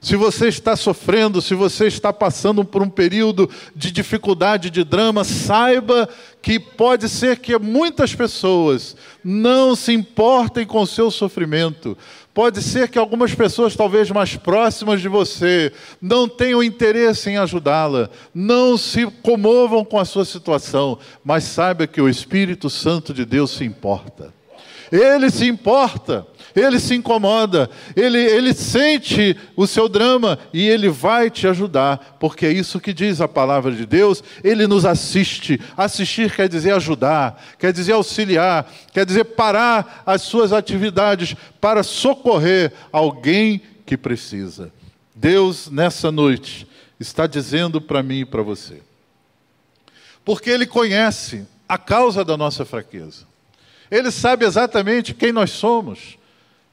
Se 0.06 0.14
você 0.14 0.46
está 0.46 0.76
sofrendo, 0.76 1.42
se 1.42 1.52
você 1.52 1.88
está 1.88 2.12
passando 2.12 2.64
por 2.64 2.80
um 2.80 2.88
período 2.88 3.50
de 3.74 3.90
dificuldade, 3.90 4.70
de 4.70 4.84
drama, 4.84 5.24
saiba 5.24 6.08
que 6.40 6.60
pode 6.60 7.08
ser 7.08 7.40
que 7.40 7.58
muitas 7.58 8.14
pessoas 8.14 8.94
não 9.24 9.74
se 9.74 9.92
importem 9.92 10.64
com 10.64 10.80
o 10.80 10.86
seu 10.86 11.10
sofrimento, 11.10 11.98
Pode 12.32 12.60
ser 12.62 12.90
que 12.90 12.98
algumas 12.98 13.34
pessoas, 13.34 13.74
talvez 13.74 14.10
mais 14.10 14.36
próximas 14.36 15.00
de 15.00 15.08
você, 15.08 15.72
não 16.02 16.28
tenham 16.28 16.62
interesse 16.62 17.30
em 17.30 17.38
ajudá-la, 17.38 18.10
não 18.34 18.76
se 18.76 19.06
comovam 19.22 19.82
com 19.82 19.98
a 19.98 20.04
sua 20.04 20.26
situação, 20.26 20.98
mas 21.24 21.44
saiba 21.44 21.86
que 21.86 21.98
o 21.98 22.10
Espírito 22.10 22.68
Santo 22.68 23.14
de 23.14 23.24
Deus 23.24 23.52
se 23.52 23.64
importa. 23.64 24.35
Ele 24.90 25.30
se 25.30 25.46
importa, 25.46 26.26
ele 26.54 26.78
se 26.80 26.94
incomoda, 26.94 27.68
ele, 27.94 28.18
ele 28.18 28.54
sente 28.54 29.36
o 29.54 29.66
seu 29.66 29.88
drama 29.88 30.38
e 30.52 30.66
ele 30.66 30.88
vai 30.88 31.30
te 31.30 31.46
ajudar, 31.46 32.16
porque 32.18 32.46
é 32.46 32.52
isso 32.52 32.80
que 32.80 32.94
diz 32.94 33.20
a 33.20 33.28
palavra 33.28 33.72
de 33.72 33.84
Deus. 33.84 34.22
Ele 34.42 34.66
nos 34.66 34.84
assiste. 34.84 35.60
Assistir 35.76 36.34
quer 36.34 36.48
dizer 36.48 36.72
ajudar, 36.72 37.42
quer 37.58 37.72
dizer 37.72 37.92
auxiliar, 37.92 38.70
quer 38.92 39.04
dizer 39.04 39.24
parar 39.24 40.02
as 40.06 40.22
suas 40.22 40.52
atividades 40.52 41.36
para 41.60 41.82
socorrer 41.82 42.72
alguém 42.92 43.60
que 43.84 43.96
precisa. 43.96 44.72
Deus, 45.14 45.70
nessa 45.70 46.12
noite, 46.12 46.66
está 46.98 47.26
dizendo 47.26 47.80
para 47.80 48.02
mim 48.02 48.20
e 48.20 48.24
para 48.24 48.42
você, 48.42 48.82
porque 50.24 50.50
Ele 50.50 50.66
conhece 50.66 51.46
a 51.68 51.76
causa 51.78 52.24
da 52.24 52.36
nossa 52.36 52.64
fraqueza. 52.64 53.26
Ele 53.90 54.10
sabe 54.10 54.44
exatamente 54.44 55.14
quem 55.14 55.32
nós 55.32 55.50
somos, 55.50 56.18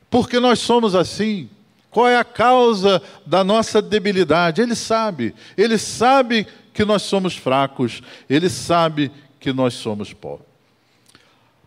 porque 0.10 0.40
nós 0.40 0.60
somos 0.60 0.96
assim. 0.96 1.50
Qual 1.90 2.08
é 2.08 2.18
a 2.18 2.24
causa 2.24 3.02
da 3.24 3.44
nossa 3.44 3.80
debilidade? 3.82 4.62
Ele 4.62 4.74
sabe. 4.74 5.36
Ele 5.56 5.78
sabe 5.78 6.48
que 6.74 6.84
nós 6.84 7.04
somos 7.04 7.38
fracos. 7.38 8.02
Ele 8.28 8.50
sabe 8.50 9.12
que 9.40 9.54
nós 9.54 9.76
somos 9.76 10.12
pobres. 10.12 10.48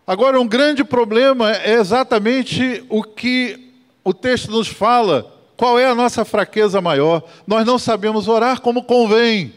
Agora, 0.05 0.39
um 0.39 0.47
grande 0.47 0.83
problema 0.83 1.51
é 1.51 1.73
exatamente 1.73 2.83
o 2.89 3.03
que 3.03 3.73
o 4.03 4.13
texto 4.13 4.51
nos 4.51 4.67
fala. 4.67 5.33
Qual 5.55 5.79
é 5.79 5.85
a 5.85 5.95
nossa 5.95 6.23
fraqueza 6.23 6.81
maior? 6.81 7.23
Nós 7.45 7.65
não 7.65 7.79
sabemos 7.79 8.27
orar 8.27 8.61
como 8.61 8.83
convém. 8.83 9.53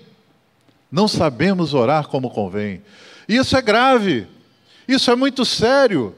Não 0.91 1.07
sabemos 1.07 1.75
orar 1.75 2.09
como 2.09 2.31
convém. 2.31 2.83
Isso 3.29 3.57
é 3.57 3.63
grave. 3.63 4.27
Isso 4.91 5.09
é 5.09 5.15
muito 5.15 5.45
sério, 5.45 6.13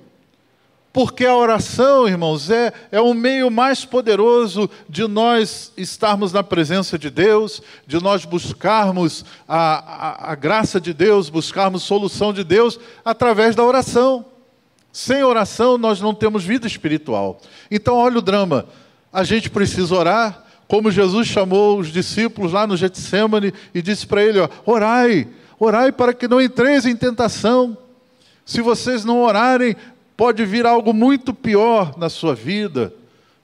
porque 0.95 1.27
a 1.27 1.37
oração, 1.37 2.09
irmãos, 2.09 2.49
é, 2.49 2.73
é 2.91 2.99
o 3.03 3.13
meio 3.13 3.51
mais 3.51 3.85
poderoso 3.85 4.71
de 4.89 5.07
nós 5.07 5.71
estarmos 5.77 6.33
na 6.33 6.43
presença 6.43 6.99
de 6.99 7.11
Deus, 7.11 7.61
de 7.87 8.03
nós 8.03 8.25
buscarmos 8.25 9.27
a, 9.47 10.29
a, 10.29 10.33
a 10.33 10.35
graça 10.35 10.81
de 10.81 10.95
Deus, 10.95 11.29
buscarmos 11.29 11.83
solução 11.83 12.33
de 12.33 12.43
Deus 12.43 12.81
através 13.05 13.55
da 13.55 13.63
oração. 13.63 14.25
Sem 14.91 15.23
oração, 15.23 15.77
nós 15.77 16.01
não 16.01 16.15
temos 16.15 16.43
vida 16.43 16.67
espiritual. 16.67 17.43
Então, 17.71 17.97
olha 17.97 18.21
o 18.21 18.23
drama. 18.23 18.65
A 19.13 19.23
gente 19.23 19.51
precisa 19.51 19.95
orar, 19.95 20.45
como 20.67 20.91
Jesus 20.91 21.29
chamou 21.29 21.79
os 21.79 21.89
discípulos 21.89 22.55
lá 22.55 22.67
no 22.67 22.79
Getsemane 22.79 23.53
e 23.75 23.83
disse 23.83 24.07
para 24.07 24.25
ele: 24.25 24.41
ó, 24.41 24.49
orai, 24.65 25.29
orai 25.61 25.93
para 25.93 26.15
que 26.15 26.27
não 26.27 26.41
entreis 26.41 26.87
em 26.87 26.97
tentação. 26.97 27.77
Se 28.45 28.61
vocês 28.61 29.05
não 29.05 29.23
orarem, 29.23 29.77
pode 30.17 30.45
vir 30.45 30.67
algo 30.67 30.93
muito 30.93 31.33
pior 31.33 31.97
na 31.97 32.09
sua 32.09 32.35
vida, 32.35 32.93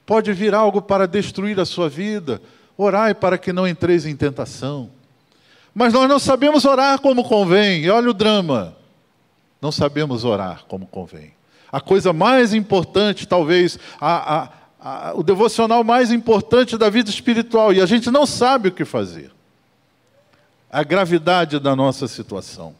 pode 0.05 0.33
vir 0.33 0.55
algo 0.55 0.81
para 0.83 1.07
destruir 1.07 1.59
a 1.61 1.65
sua 1.65 1.89
vida. 1.89 2.41
Orai 2.77 3.13
para 3.15 3.37
que 3.37 3.53
não 3.53 3.67
entreis 3.67 4.07
em 4.07 4.15
tentação. 4.15 4.91
Mas 5.75 5.93
nós 5.93 6.09
não 6.09 6.19
sabemos 6.19 6.65
orar 6.65 7.01
como 7.01 7.25
convém, 7.25 7.83
e 7.83 7.91
olha 7.91 8.11
o 8.11 8.15
drama. 8.15 8.77
Não 9.61 9.73
sabemos 9.73 10.25
orar 10.25 10.65
como 10.69 10.87
convém. 10.87 11.33
A 11.71 11.81
coisa 11.81 12.13
mais 12.13 12.55
importante, 12.55 13.27
talvez, 13.27 13.79
a, 14.01 14.37
a, 14.37 14.49
a, 14.81 15.15
o 15.15 15.23
devocional 15.23 15.85
mais 15.85 16.11
importante 16.11 16.79
da 16.79 16.89
vida 16.89 17.11
espiritual, 17.11 17.73
e 17.73 17.81
a 17.81 17.87
gente 17.87 18.11
não 18.11 18.25
sabe 18.25 18.69
o 18.69 18.73
que 18.73 18.85
fazer. 18.85 19.31
A 20.71 20.83
gravidade 20.83 21.59
da 21.59 21.75
nossa 21.75 22.07
situação. 22.07 22.75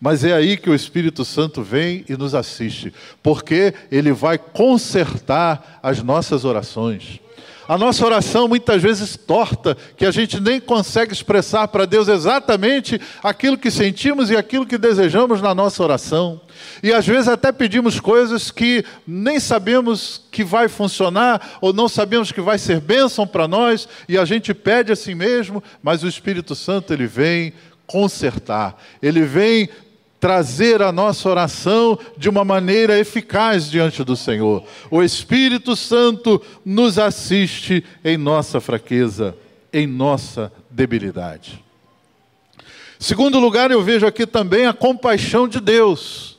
Mas 0.00 0.24
é 0.24 0.32
aí 0.32 0.56
que 0.56 0.68
o 0.68 0.74
Espírito 0.74 1.24
Santo 1.24 1.62
vem 1.62 2.04
e 2.08 2.16
nos 2.16 2.34
assiste, 2.34 2.92
porque 3.22 3.72
ele 3.90 4.12
vai 4.12 4.38
consertar 4.38 5.80
as 5.82 6.02
nossas 6.02 6.44
orações. 6.44 7.20
A 7.68 7.76
nossa 7.76 8.04
oração 8.06 8.46
muitas 8.46 8.80
vezes 8.80 9.16
torta, 9.16 9.76
que 9.96 10.06
a 10.06 10.12
gente 10.12 10.38
nem 10.38 10.60
consegue 10.60 11.12
expressar 11.12 11.66
para 11.66 11.84
Deus 11.84 12.06
exatamente 12.06 13.00
aquilo 13.22 13.58
que 13.58 13.72
sentimos 13.72 14.30
e 14.30 14.36
aquilo 14.36 14.64
que 14.64 14.78
desejamos 14.78 15.42
na 15.42 15.52
nossa 15.52 15.82
oração. 15.82 16.40
E 16.80 16.92
às 16.92 17.04
vezes 17.04 17.26
até 17.26 17.50
pedimos 17.50 17.98
coisas 17.98 18.52
que 18.52 18.84
nem 19.04 19.40
sabemos 19.40 20.22
que 20.30 20.44
vai 20.44 20.68
funcionar 20.68 21.58
ou 21.60 21.72
não 21.72 21.88
sabemos 21.88 22.30
que 22.30 22.40
vai 22.40 22.56
ser 22.56 22.80
bênção 22.80 23.26
para 23.26 23.48
nós 23.48 23.88
e 24.08 24.16
a 24.16 24.24
gente 24.24 24.54
pede 24.54 24.92
assim 24.92 25.16
mesmo, 25.16 25.62
mas 25.82 26.04
o 26.04 26.08
Espírito 26.08 26.54
Santo 26.54 26.92
ele 26.92 27.06
vem 27.08 27.52
consertar. 27.84 28.80
Ele 29.02 29.22
vem 29.22 29.68
trazer 30.18 30.82
a 30.82 30.90
nossa 30.90 31.28
oração 31.28 31.98
de 32.16 32.28
uma 32.28 32.44
maneira 32.44 32.98
eficaz 32.98 33.70
diante 33.70 34.02
do 34.02 34.16
Senhor. 34.16 34.64
O 34.90 35.02
Espírito 35.02 35.76
Santo 35.76 36.42
nos 36.64 36.98
assiste 36.98 37.84
em 38.04 38.16
nossa 38.16 38.60
fraqueza, 38.60 39.36
em 39.72 39.86
nossa 39.86 40.52
debilidade. 40.70 41.62
Segundo 42.98 43.38
lugar, 43.38 43.70
eu 43.70 43.82
vejo 43.82 44.06
aqui 44.06 44.26
também 44.26 44.66
a 44.66 44.72
compaixão 44.72 45.46
de 45.46 45.60
Deus 45.60 46.38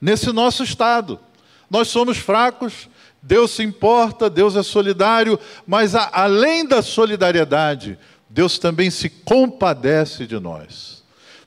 nesse 0.00 0.32
nosso 0.32 0.64
estado. 0.64 1.20
Nós 1.68 1.88
somos 1.88 2.16
fracos, 2.16 2.88
Deus 3.22 3.50
se 3.50 3.62
importa, 3.62 4.30
Deus 4.30 4.56
é 4.56 4.62
solidário, 4.62 5.38
mas 5.66 5.94
a, 5.94 6.10
além 6.12 6.66
da 6.66 6.80
solidariedade, 6.80 7.98
Deus 8.28 8.58
também 8.58 8.90
se 8.90 9.10
compadece 9.10 10.26
de 10.26 10.38
nós. 10.38 11.02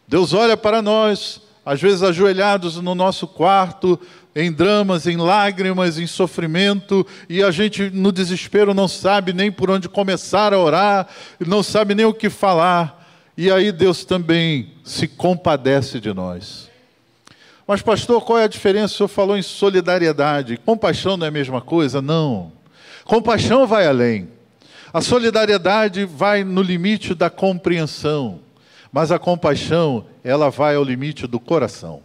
Deus 0.08 0.34
olha 0.34 0.56
para 0.56 0.82
nós, 0.82 1.42
às 1.66 1.82
vezes 1.82 2.04
ajoelhados 2.04 2.78
no 2.78 2.94
nosso 2.94 3.28
quarto, 3.28 4.00
em 4.36 4.52
dramas, 4.52 5.08
em 5.08 5.18
lágrimas, 5.18 5.98
em 5.98 6.08
sofrimento, 6.08 7.06
e 7.30 7.44
a 7.44 7.52
gente 7.52 7.90
no 7.90 8.12
desespero 8.12 8.74
não 8.74 8.88
sabe 8.88 9.32
nem 9.32 9.52
por 9.52 9.70
onde 9.70 9.88
começar 9.88 10.54
a 10.54 10.60
orar, 10.60 11.08
não 11.40 11.62
sabe 11.62 11.96
nem 11.96 12.06
o 12.06 12.14
que 12.14 12.30
falar. 12.30 13.02
E 13.38 13.52
aí 13.52 13.72
Deus 13.72 14.06
também 14.06 14.74
se 14.84 15.08
compadece 15.08 16.00
de 16.00 16.14
nós. 16.14 16.70
Mas, 17.66 17.82
pastor, 17.82 18.22
qual 18.24 18.40
é 18.40 18.44
a 18.44 18.48
diferença? 18.48 18.94
O 18.94 18.98
senhor 18.98 19.08
falou 19.08 19.38
em 19.38 19.42
solidariedade. 19.42 20.58
Compaixão 20.58 21.16
não 21.16 21.26
é 21.26 21.30
a 21.30 21.32
mesma 21.32 21.62
coisa? 21.62 22.02
Não. 22.02 22.52
Compaixão 23.06 23.66
vai 23.66 23.88
além. 23.88 24.28
A 24.94 25.02
solidariedade 25.02 26.06
vai 26.06 26.44
no 26.44 26.62
limite 26.62 27.16
da 27.16 27.30
compreensão, 27.30 28.42
mas 28.94 29.12
a 29.12 29.18
compaixão, 29.18 30.06
ela 30.24 30.52
vai 30.52 30.76
ao 30.76 30.84
limite 30.84 31.26
do 31.26 31.40
coração. 31.40 32.04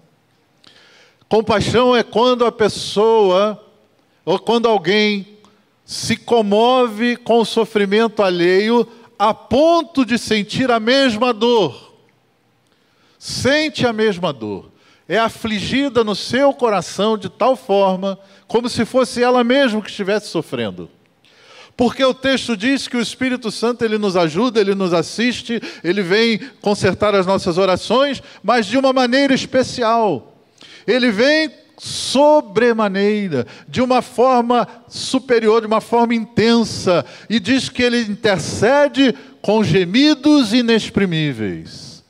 Compaixão 1.28 1.94
é 1.94 2.02
quando 2.02 2.46
a 2.46 2.50
pessoa, 2.50 3.62
ou 4.24 4.38
quando 4.38 4.66
alguém 4.66 5.36
se 5.84 6.16
comove 6.16 7.18
com 7.18 7.40
o 7.40 7.44
sofrimento 7.44 8.22
alheio 8.22 8.88
a 9.18 9.34
ponto 9.34 10.02
de 10.06 10.16
sentir 10.16 10.70
a 10.70 10.80
mesma 10.80 11.34
dor. 11.34 11.92
Sente 13.18 13.86
a 13.86 13.92
mesma 13.92 14.32
dor. 14.32 14.70
É 15.06 15.18
afligida 15.18 16.02
no 16.02 16.14
seu 16.14 16.54
coração 16.54 17.18
de 17.18 17.28
tal 17.28 17.54
forma 17.54 18.18
como 18.46 18.66
se 18.66 18.86
fosse 18.86 19.22
ela 19.22 19.44
mesma 19.44 19.82
que 19.82 19.90
estivesse 19.90 20.28
sofrendo. 20.28 20.88
Porque 21.78 22.04
o 22.04 22.12
texto 22.12 22.56
diz 22.56 22.88
que 22.88 22.96
o 22.96 23.00
Espírito 23.00 23.52
Santo 23.52 23.84
ele 23.84 23.98
nos 23.98 24.16
ajuda, 24.16 24.60
ele 24.60 24.74
nos 24.74 24.92
assiste, 24.92 25.62
ele 25.84 26.02
vem 26.02 26.40
consertar 26.60 27.14
as 27.14 27.24
nossas 27.24 27.56
orações, 27.56 28.20
mas 28.42 28.66
de 28.66 28.76
uma 28.76 28.92
maneira 28.92 29.32
especial. 29.32 30.42
Ele 30.84 31.12
vem 31.12 31.48
sobremaneira, 31.78 33.46
de 33.68 33.80
uma 33.80 34.02
forma 34.02 34.66
superior, 34.88 35.60
de 35.60 35.68
uma 35.68 35.80
forma 35.80 36.16
intensa, 36.16 37.06
e 37.30 37.38
diz 37.38 37.68
que 37.68 37.84
ele 37.84 38.00
intercede 38.00 39.14
com 39.40 39.62
gemidos 39.62 40.52
inexprimíveis. 40.52 42.02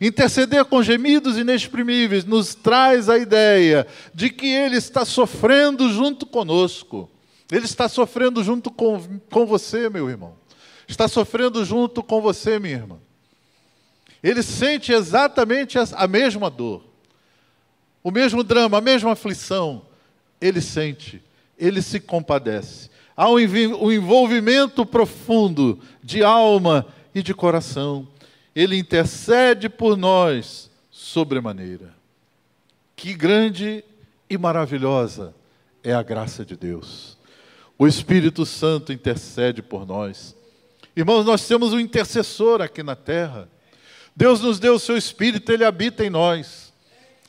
Interceder 0.00 0.64
com 0.64 0.82
gemidos 0.82 1.38
inexprimíveis 1.38 2.24
nos 2.24 2.56
traz 2.56 3.08
a 3.08 3.16
ideia 3.16 3.86
de 4.12 4.28
que 4.28 4.48
ele 4.48 4.76
está 4.76 5.04
sofrendo 5.04 5.88
junto 5.92 6.26
conosco. 6.26 7.13
Ele 7.50 7.64
está 7.64 7.88
sofrendo 7.88 8.42
junto 8.42 8.70
com, 8.70 9.20
com 9.30 9.46
você, 9.46 9.88
meu 9.88 10.08
irmão. 10.08 10.34
Está 10.88 11.08
sofrendo 11.08 11.64
junto 11.64 12.02
com 12.02 12.20
você, 12.20 12.58
minha 12.58 12.74
irmã. 12.74 12.98
Ele 14.22 14.42
sente 14.42 14.92
exatamente 14.92 15.78
a 15.78 16.06
mesma 16.06 16.48
dor 16.50 16.94
o 18.04 18.10
mesmo 18.10 18.44
drama, 18.44 18.76
a 18.76 18.82
mesma 18.82 19.12
aflição, 19.12 19.80
ele 20.38 20.60
sente, 20.60 21.22
ele 21.58 21.80
se 21.80 21.98
compadece. 21.98 22.90
Há 23.16 23.30
um 23.30 23.40
envolvimento 23.40 24.84
profundo 24.84 25.80
de 26.02 26.22
alma 26.22 26.84
e 27.14 27.22
de 27.22 27.32
coração. 27.32 28.06
Ele 28.54 28.76
intercede 28.76 29.70
por 29.70 29.96
nós 29.96 30.70
sobremaneira. 30.90 31.94
Que 32.94 33.14
grande 33.14 33.82
e 34.28 34.36
maravilhosa 34.36 35.34
é 35.82 35.94
a 35.94 36.02
graça 36.02 36.44
de 36.44 36.56
Deus. 36.56 37.16
O 37.78 37.86
Espírito 37.86 38.46
Santo 38.46 38.92
intercede 38.92 39.60
por 39.60 39.86
nós. 39.86 40.36
Irmãos, 40.96 41.24
nós 41.24 41.46
temos 41.46 41.72
um 41.72 41.80
intercessor 41.80 42.60
aqui 42.60 42.82
na 42.82 42.94
terra. 42.94 43.48
Deus 44.14 44.40
nos 44.40 44.60
deu 44.60 44.74
o 44.74 44.78
seu 44.78 44.96
Espírito, 44.96 45.50
ele 45.50 45.64
habita 45.64 46.04
em 46.04 46.10
nós. 46.10 46.72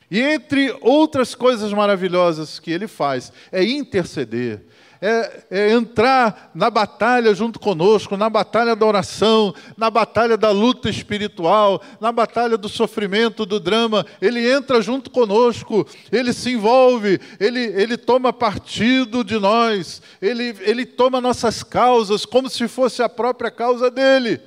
E 0.10 0.22
entre 0.22 0.76
outras 0.82 1.34
coisas 1.34 1.74
maravilhosas 1.74 2.60
que 2.60 2.70
ele 2.70 2.88
faz, 2.88 3.34
é 3.52 3.64
interceder, 3.64 4.62
é, 5.02 5.44
é, 5.50 5.72
entrar 5.72 6.52
na 6.54 6.70
batalha 6.70 7.34
junto 7.34 7.60
conosco, 7.60 8.18
na 8.18 8.30
batalha 8.30 8.76
da 8.76 8.86
oração, 8.86 9.54
na 9.78 9.90
batalha 9.90 10.38
da 10.38 10.52
luta 10.52 10.90
espiritual, 10.90 11.82
na 12.00 12.12
batalha 12.12 12.58
do 12.58 12.70
sofrimento, 12.70 13.46
do 13.46 13.60
drama. 13.60 14.06
Ele 14.22 14.50
entra 14.50 14.82
junto 14.82 15.10
conosco, 15.10 15.88
ele 16.12 16.34
se 16.34 16.52
envolve, 16.52 17.20
ele, 17.40 17.60
ele 17.60 17.98
toma 17.98 18.34
partido 18.34 19.24
de 19.24 19.40
nós, 19.40 20.02
ele, 20.22 20.56
ele 20.62 20.86
toma 20.86 21.22
nossas 21.22 21.64
causas 21.64 22.26
como 22.26 22.50
se 22.50 22.68
fosse 22.68 23.02
a 23.02 23.10
própria 23.10 23.52
causa 23.52 23.90
dele. 23.90 24.42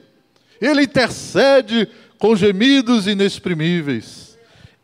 Ele 0.60 0.82
intercede 0.82 1.88
com 2.18 2.34
gemidos 2.34 3.06
inexprimíveis 3.06 4.27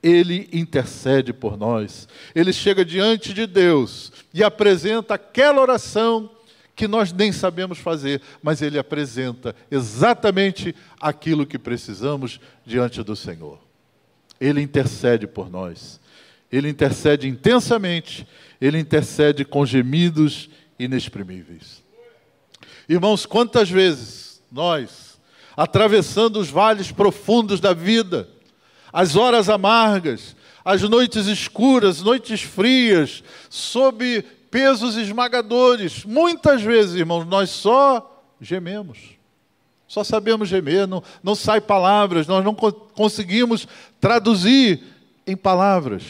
ele 0.04 0.50
intercede 0.52 1.32
por 1.32 1.56
nós. 1.56 2.06
Ele 2.34 2.52
chega 2.52 2.84
diante 2.84 3.32
de 3.32 3.46
Deus 3.46 4.12
e 4.34 4.44
apresenta 4.44 5.14
aquela 5.14 5.62
oração 5.62 6.30
que 6.76 6.86
nós 6.86 7.10
nem 7.10 7.32
sabemos 7.32 7.78
fazer, 7.78 8.20
mas 8.42 8.60
ele 8.60 8.78
apresenta 8.78 9.56
exatamente 9.70 10.74
aquilo 11.00 11.46
que 11.46 11.58
precisamos 11.58 12.38
diante 12.66 13.02
do 13.02 13.16
Senhor. 13.16 13.58
Ele 14.38 14.60
intercede 14.60 15.26
por 15.26 15.48
nós. 15.48 15.98
Ele 16.52 16.68
intercede 16.68 17.26
intensamente, 17.26 18.26
ele 18.60 18.78
intercede 18.78 19.42
com 19.42 19.64
gemidos 19.64 20.50
inexprimíveis. 20.78 21.82
Irmãos, 22.86 23.24
quantas 23.24 23.70
vezes 23.70 24.42
nós, 24.52 25.18
atravessando 25.56 26.38
os 26.38 26.50
vales 26.50 26.92
profundos 26.92 27.58
da 27.58 27.72
vida, 27.72 28.28
as 28.94 29.16
horas 29.16 29.48
amargas, 29.48 30.36
as 30.64 30.80
noites 30.82 31.26
escuras, 31.26 32.00
noites 32.00 32.42
frias, 32.42 33.24
sob 33.50 34.22
pesos 34.52 34.96
esmagadores. 34.96 36.04
Muitas 36.04 36.62
vezes, 36.62 36.94
irmãos, 36.94 37.24
nós 37.26 37.50
só 37.50 38.22
gememos. 38.40 39.18
Só 39.88 40.04
sabemos 40.04 40.48
gemer, 40.48 40.86
não, 40.86 41.02
não 41.24 41.34
sai 41.34 41.60
palavras, 41.60 42.28
nós 42.28 42.44
não 42.44 42.54
co 42.54 42.72
conseguimos 42.72 43.66
traduzir 44.00 44.80
em 45.26 45.36
palavras 45.36 46.04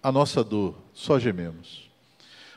a 0.00 0.12
nossa 0.12 0.44
dor, 0.44 0.76
só 0.94 1.18
gememos. 1.18 1.89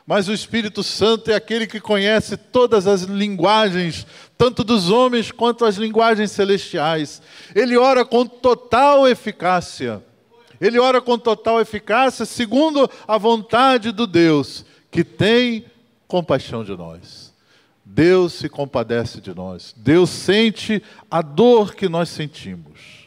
Mas 0.06 0.28
o 0.28 0.34
Espírito 0.34 0.82
Santo 0.82 1.30
é 1.30 1.34
aquele 1.34 1.66
que 1.66 1.80
conhece 1.80 2.36
todas 2.36 2.86
as 2.86 3.02
linguagens, 3.02 4.06
tanto 4.36 4.62
dos 4.62 4.90
homens 4.90 5.32
quanto 5.32 5.64
as 5.64 5.76
linguagens 5.76 6.30
celestiais. 6.30 7.22
Ele 7.54 7.76
ora 7.76 8.04
com 8.04 8.26
total 8.26 9.08
eficácia. 9.08 10.02
Ele 10.60 10.78
ora 10.78 11.00
com 11.00 11.18
total 11.18 11.60
eficácia, 11.60 12.26
segundo 12.26 12.88
a 13.08 13.16
vontade 13.16 13.92
do 13.92 14.06
Deus, 14.06 14.64
que 14.90 15.02
tem 15.02 15.64
compaixão 16.06 16.62
de 16.62 16.76
nós. 16.76 17.32
Deus 17.84 18.34
se 18.34 18.48
compadece 18.48 19.20
de 19.20 19.34
nós. 19.34 19.74
Deus 19.76 20.10
sente 20.10 20.82
a 21.10 21.22
dor 21.22 21.74
que 21.74 21.88
nós 21.88 22.08
sentimos. 22.10 23.04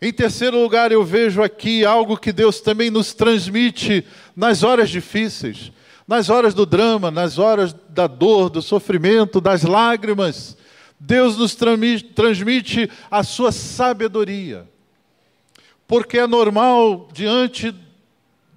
Em 0.00 0.12
terceiro 0.12 0.60
lugar, 0.60 0.90
eu 0.90 1.04
vejo 1.04 1.42
aqui 1.42 1.84
algo 1.84 2.16
que 2.16 2.32
Deus 2.32 2.60
também 2.60 2.90
nos 2.90 3.14
transmite 3.14 4.04
nas 4.34 4.62
horas 4.62 4.90
difíceis, 4.90 5.72
nas 6.06 6.28
horas 6.30 6.54
do 6.54 6.66
drama, 6.66 7.10
nas 7.10 7.38
horas 7.38 7.74
da 7.88 8.06
dor, 8.06 8.50
do 8.50 8.60
sofrimento, 8.60 9.40
das 9.40 9.62
lágrimas. 9.62 10.56
Deus 10.98 11.36
nos 11.36 11.54
transmite 11.54 12.90
a 13.10 13.22
sua 13.22 13.50
sabedoria. 13.50 14.68
Porque 15.86 16.18
é 16.18 16.26
normal, 16.26 17.08
diante 17.12 17.74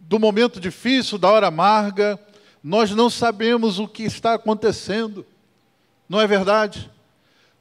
do 0.02 0.20
momento 0.20 0.60
difícil, 0.60 1.18
da 1.18 1.30
hora 1.30 1.48
amarga, 1.48 2.20
nós 2.64 2.92
não 2.92 3.10
sabemos 3.10 3.80
o 3.80 3.88
que 3.88 4.04
está 4.04 4.34
acontecendo. 4.34 5.26
Não 6.08 6.22
é 6.22 6.28
verdade? 6.28 6.90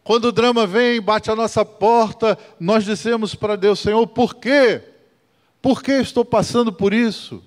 Quando 0.02 0.26
o 0.26 0.32
drama 0.32 0.66
vem, 0.66 1.00
bate 1.00 1.30
a 1.30 1.36
nossa 1.36 1.64
porta, 1.64 2.38
nós 2.60 2.84
dizemos 2.84 3.34
para 3.34 3.56
Deus: 3.56 3.80
Senhor, 3.80 4.06
por 4.06 4.34
quê? 4.34 4.82
Por 5.62 5.82
que 5.82 5.92
estou 5.92 6.24
passando 6.24 6.70
por 6.70 6.92
isso? 6.92 7.42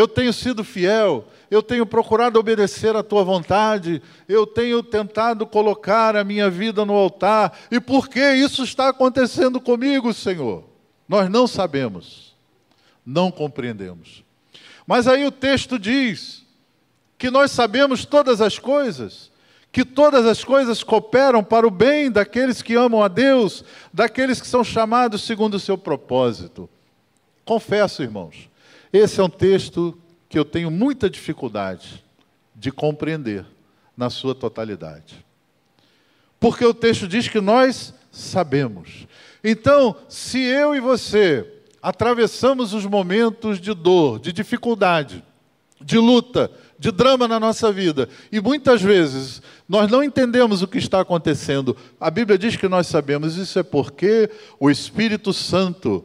Eu 0.00 0.08
tenho 0.08 0.32
sido 0.32 0.64
fiel, 0.64 1.26
eu 1.50 1.62
tenho 1.62 1.84
procurado 1.84 2.40
obedecer 2.40 2.96
à 2.96 3.02
tua 3.02 3.22
vontade, 3.22 4.00
eu 4.26 4.46
tenho 4.46 4.82
tentado 4.82 5.46
colocar 5.46 6.16
a 6.16 6.24
minha 6.24 6.48
vida 6.48 6.86
no 6.86 6.94
altar, 6.94 7.52
e 7.70 7.78
por 7.78 8.08
que 8.08 8.32
isso 8.32 8.64
está 8.64 8.88
acontecendo 8.88 9.60
comigo, 9.60 10.14
Senhor? 10.14 10.64
Nós 11.06 11.28
não 11.28 11.46
sabemos, 11.46 12.34
não 13.04 13.30
compreendemos. 13.30 14.24
Mas 14.86 15.06
aí 15.06 15.26
o 15.26 15.30
texto 15.30 15.78
diz 15.78 16.46
que 17.18 17.30
nós 17.30 17.50
sabemos 17.50 18.06
todas 18.06 18.40
as 18.40 18.58
coisas, 18.58 19.30
que 19.70 19.84
todas 19.84 20.24
as 20.24 20.42
coisas 20.42 20.82
cooperam 20.82 21.44
para 21.44 21.68
o 21.68 21.70
bem 21.70 22.10
daqueles 22.10 22.62
que 22.62 22.74
amam 22.74 23.02
a 23.02 23.08
Deus, 23.08 23.62
daqueles 23.92 24.40
que 24.40 24.48
são 24.48 24.64
chamados 24.64 25.24
segundo 25.24 25.56
o 25.56 25.60
seu 25.60 25.76
propósito. 25.76 26.70
Confesso, 27.44 28.02
irmãos, 28.02 28.49
esse 28.92 29.20
é 29.20 29.22
um 29.22 29.28
texto 29.28 29.96
que 30.28 30.38
eu 30.38 30.44
tenho 30.44 30.70
muita 30.70 31.08
dificuldade 31.08 32.04
de 32.54 32.70
compreender 32.70 33.44
na 33.96 34.10
sua 34.10 34.34
totalidade. 34.34 35.24
Porque 36.38 36.64
o 36.64 36.74
texto 36.74 37.06
diz 37.06 37.28
que 37.28 37.40
nós 37.40 37.94
sabemos. 38.10 39.06
Então, 39.42 39.96
se 40.08 40.38
eu 40.40 40.74
e 40.74 40.80
você 40.80 41.46
atravessamos 41.82 42.74
os 42.74 42.84
momentos 42.84 43.60
de 43.60 43.72
dor, 43.72 44.18
de 44.18 44.32
dificuldade, 44.32 45.24
de 45.80 45.98
luta, 45.98 46.50
de 46.78 46.90
drama 46.90 47.26
na 47.26 47.40
nossa 47.40 47.72
vida. 47.72 48.08
E 48.30 48.40
muitas 48.40 48.82
vezes 48.82 49.42
nós 49.68 49.90
não 49.90 50.02
entendemos 50.02 50.62
o 50.62 50.68
que 50.68 50.78
está 50.78 51.00
acontecendo. 51.00 51.76
A 51.98 52.10
Bíblia 52.10 52.38
diz 52.38 52.56
que 52.56 52.68
nós 52.68 52.86
sabemos, 52.86 53.36
isso 53.36 53.58
é 53.58 53.62
porque 53.62 54.30
o 54.58 54.70
Espírito 54.70 55.32
Santo, 55.32 56.04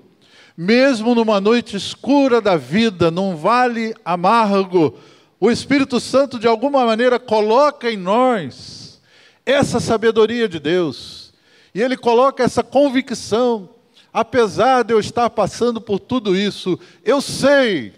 mesmo 0.57 1.13
numa 1.13 1.41
noite 1.41 1.75
escura 1.75 2.41
da 2.41 2.55
vida, 2.55 3.11
num 3.11 3.35
vale 3.35 3.93
amargo, 4.03 4.97
o 5.39 5.51
Espírito 5.51 5.99
Santo 5.99 6.39
de 6.39 6.47
alguma 6.47 6.85
maneira 6.85 7.19
coloca 7.19 7.91
em 7.91 7.97
nós 7.97 9.01
essa 9.45 9.79
sabedoria 9.79 10.47
de 10.47 10.59
Deus. 10.59 11.33
E 11.73 11.81
ele 11.81 11.97
coloca 11.97 12.43
essa 12.43 12.63
convicção, 12.63 13.69
apesar 14.13 14.83
de 14.83 14.93
eu 14.93 14.99
estar 14.99 15.29
passando 15.29 15.81
por 15.81 15.99
tudo 15.99 16.35
isso, 16.35 16.79
eu 17.03 17.19
sei 17.19 17.93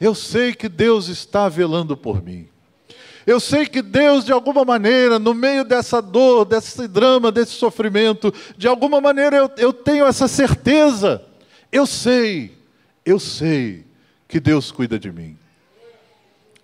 eu 0.00 0.14
sei 0.14 0.54
que 0.54 0.68
Deus 0.68 1.08
está 1.08 1.48
velando 1.48 1.96
por 1.96 2.22
mim. 2.22 2.48
Eu 3.26 3.40
sei 3.40 3.66
que 3.66 3.82
Deus, 3.82 4.24
de 4.24 4.32
alguma 4.32 4.64
maneira, 4.64 5.18
no 5.18 5.34
meio 5.34 5.64
dessa 5.64 6.00
dor, 6.00 6.44
desse 6.44 6.86
drama, 6.88 7.32
desse 7.32 7.52
sofrimento, 7.52 8.32
de 8.56 8.66
alguma 8.66 9.00
maneira 9.00 9.36
eu, 9.36 9.50
eu 9.58 9.72
tenho 9.72 10.06
essa 10.06 10.28
certeza. 10.28 11.22
Eu 11.70 11.86
sei, 11.86 12.56
eu 13.04 13.18
sei 13.18 13.84
que 14.26 14.40
Deus 14.40 14.70
cuida 14.70 14.98
de 14.98 15.12
mim. 15.12 15.36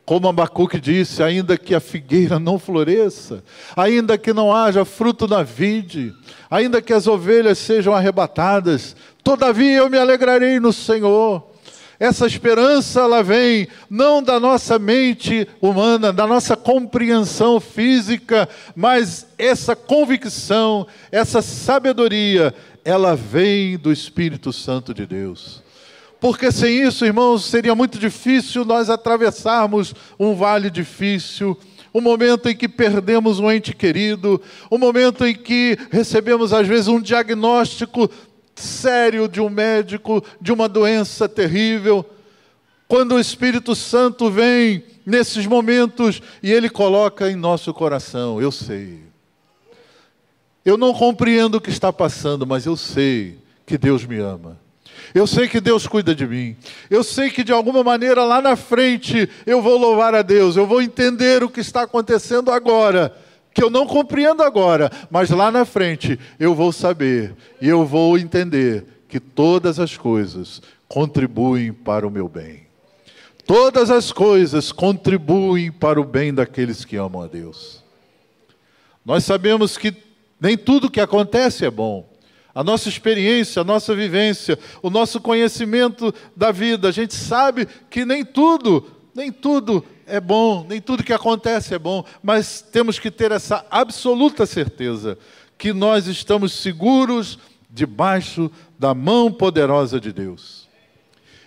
Como 0.04 0.28
Abacuque 0.28 0.78
disse, 0.78 1.22
ainda 1.22 1.56
que 1.56 1.74
a 1.74 1.80
figueira 1.80 2.38
não 2.38 2.58
floresça, 2.58 3.42
ainda 3.74 4.18
que 4.18 4.34
não 4.34 4.54
haja 4.54 4.84
fruto 4.84 5.26
na 5.26 5.42
vide, 5.42 6.14
ainda 6.50 6.82
que 6.82 6.92
as 6.92 7.06
ovelhas 7.06 7.56
sejam 7.56 7.94
arrebatadas, 7.94 8.94
todavia 9.22 9.78
eu 9.78 9.88
me 9.88 9.96
alegrarei 9.96 10.60
no 10.60 10.74
Senhor. 10.74 11.54
Essa 11.98 12.26
esperança 12.26 13.00
ela 13.00 13.22
vem 13.22 13.68
não 13.88 14.22
da 14.22 14.38
nossa 14.38 14.78
mente 14.78 15.48
humana, 15.60 16.12
da 16.12 16.26
nossa 16.26 16.54
compreensão 16.54 17.58
física, 17.58 18.46
mas 18.74 19.26
essa 19.38 19.74
convicção, 19.74 20.86
essa 21.10 21.40
sabedoria, 21.40 22.54
ela 22.84 23.16
vem 23.16 23.78
do 23.78 23.90
Espírito 23.90 24.52
Santo 24.52 24.92
de 24.92 25.06
Deus. 25.06 25.62
Porque 26.20 26.50
sem 26.52 26.82
isso, 26.82 27.04
irmãos, 27.04 27.44
seria 27.44 27.74
muito 27.74 27.98
difícil 27.98 28.64
nós 28.64 28.90
atravessarmos 28.90 29.94
um 30.18 30.34
vale 30.34 30.70
difícil, 30.70 31.58
um 31.92 32.00
momento 32.00 32.48
em 32.48 32.56
que 32.56 32.68
perdemos 32.68 33.38
um 33.38 33.50
ente 33.50 33.74
querido, 33.74 34.40
um 34.70 34.78
momento 34.78 35.24
em 35.26 35.34
que 35.34 35.78
recebemos 35.90 36.52
às 36.52 36.66
vezes 36.66 36.88
um 36.88 37.00
diagnóstico 37.00 38.10
sério 38.54 39.28
de 39.28 39.40
um 39.40 39.48
médico, 39.48 40.24
de 40.40 40.52
uma 40.52 40.68
doença 40.68 41.28
terrível. 41.28 42.04
Quando 42.88 43.14
o 43.14 43.20
Espírito 43.20 43.74
Santo 43.74 44.30
vem 44.30 44.84
nesses 45.04 45.46
momentos 45.46 46.20
e 46.42 46.52
ele 46.52 46.68
coloca 46.68 47.30
em 47.30 47.36
nosso 47.36 47.72
coração, 47.72 48.40
eu 48.40 48.50
sei. 48.50 49.03
Eu 50.64 50.76
não 50.76 50.94
compreendo 50.94 51.56
o 51.56 51.60
que 51.60 51.70
está 51.70 51.92
passando, 51.92 52.46
mas 52.46 52.66
eu 52.66 52.76
sei 52.76 53.38
que 53.66 53.76
Deus 53.76 54.04
me 54.04 54.18
ama. 54.18 54.58
Eu 55.14 55.26
sei 55.26 55.48
que 55.48 55.60
Deus 55.60 55.86
cuida 55.86 56.14
de 56.14 56.26
mim. 56.26 56.56
Eu 56.88 57.04
sei 57.04 57.30
que 57.30 57.44
de 57.44 57.52
alguma 57.52 57.84
maneira 57.84 58.24
lá 58.24 58.40
na 58.40 58.56
frente 58.56 59.28
eu 59.46 59.60
vou 59.60 59.76
louvar 59.76 60.14
a 60.14 60.22
Deus, 60.22 60.56
eu 60.56 60.66
vou 60.66 60.80
entender 60.80 61.42
o 61.42 61.48
que 61.48 61.60
está 61.60 61.82
acontecendo 61.82 62.50
agora 62.50 63.14
que 63.54 63.62
eu 63.62 63.70
não 63.70 63.86
compreendo 63.86 64.42
agora, 64.42 64.90
mas 65.08 65.30
lá 65.30 65.50
na 65.50 65.64
frente 65.64 66.18
eu 66.40 66.54
vou 66.54 66.72
saber 66.72 67.36
e 67.60 67.68
eu 67.68 67.86
vou 67.86 68.18
entender 68.18 68.84
que 69.08 69.20
todas 69.20 69.78
as 69.78 69.96
coisas 69.96 70.60
contribuem 70.88 71.72
para 71.72 72.04
o 72.04 72.10
meu 72.10 72.28
bem. 72.28 72.64
Todas 73.46 73.90
as 73.90 74.10
coisas 74.10 74.72
contribuem 74.72 75.70
para 75.70 76.00
o 76.00 76.04
bem 76.04 76.34
daqueles 76.34 76.84
que 76.84 76.96
amam 76.96 77.22
a 77.22 77.28
Deus. 77.28 77.84
Nós 79.04 79.22
sabemos 79.22 79.78
que 79.78 79.92
nem 80.44 80.58
tudo 80.58 80.90
que 80.90 81.00
acontece 81.00 81.64
é 81.64 81.70
bom. 81.70 82.06
A 82.54 82.62
nossa 82.62 82.86
experiência, 82.86 83.62
a 83.62 83.64
nossa 83.64 83.94
vivência, 83.94 84.58
o 84.82 84.90
nosso 84.90 85.18
conhecimento 85.18 86.14
da 86.36 86.52
vida, 86.52 86.90
a 86.90 86.92
gente 86.92 87.14
sabe 87.14 87.66
que 87.88 88.04
nem 88.04 88.22
tudo, 88.22 88.86
nem 89.14 89.32
tudo 89.32 89.82
é 90.06 90.20
bom, 90.20 90.66
nem 90.68 90.82
tudo 90.82 91.02
que 91.02 91.14
acontece 91.14 91.72
é 91.72 91.78
bom, 91.78 92.04
mas 92.22 92.60
temos 92.60 92.98
que 92.98 93.10
ter 93.10 93.32
essa 93.32 93.64
absoluta 93.70 94.44
certeza 94.44 95.16
que 95.56 95.72
nós 95.72 96.06
estamos 96.06 96.52
seguros 96.52 97.38
debaixo 97.70 98.50
da 98.78 98.92
mão 98.92 99.32
poderosa 99.32 99.98
de 99.98 100.12
Deus. 100.12 100.68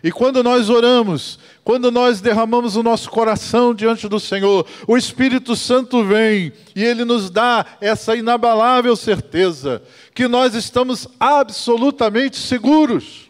E 0.03 0.11
quando 0.11 0.43
nós 0.43 0.71
oramos, 0.71 1.37
quando 1.67 1.91
nós 1.91 2.21
derramamos 2.21 2.77
o 2.77 2.81
nosso 2.81 3.09
coração 3.09 3.75
diante 3.75 4.07
do 4.07 4.21
Senhor, 4.21 4.65
o 4.87 4.95
Espírito 4.95 5.53
Santo 5.53 6.01
vem 6.01 6.53
e 6.73 6.81
ele 6.81 7.03
nos 7.03 7.29
dá 7.29 7.65
essa 7.81 8.15
inabalável 8.15 8.95
certeza 8.95 9.83
que 10.15 10.29
nós 10.29 10.55
estamos 10.55 11.09
absolutamente 11.19 12.37
seguros 12.37 13.29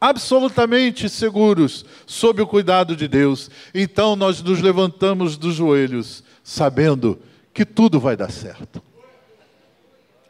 absolutamente 0.00 1.08
seguros 1.08 1.84
sob 2.06 2.40
o 2.42 2.46
cuidado 2.46 2.94
de 2.94 3.08
Deus. 3.08 3.50
Então 3.74 4.14
nós 4.14 4.40
nos 4.40 4.60
levantamos 4.60 5.36
dos 5.36 5.56
joelhos, 5.56 6.22
sabendo 6.44 7.18
que 7.52 7.64
tudo 7.64 7.98
vai 7.98 8.16
dar 8.16 8.30
certo. 8.30 8.80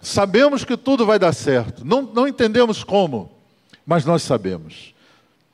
Sabemos 0.00 0.64
que 0.64 0.78
tudo 0.78 1.04
vai 1.04 1.18
dar 1.18 1.34
certo. 1.34 1.84
Não, 1.84 2.00
não 2.00 2.26
entendemos 2.26 2.82
como, 2.82 3.30
mas 3.84 4.06
nós 4.06 4.22
sabemos. 4.22 4.94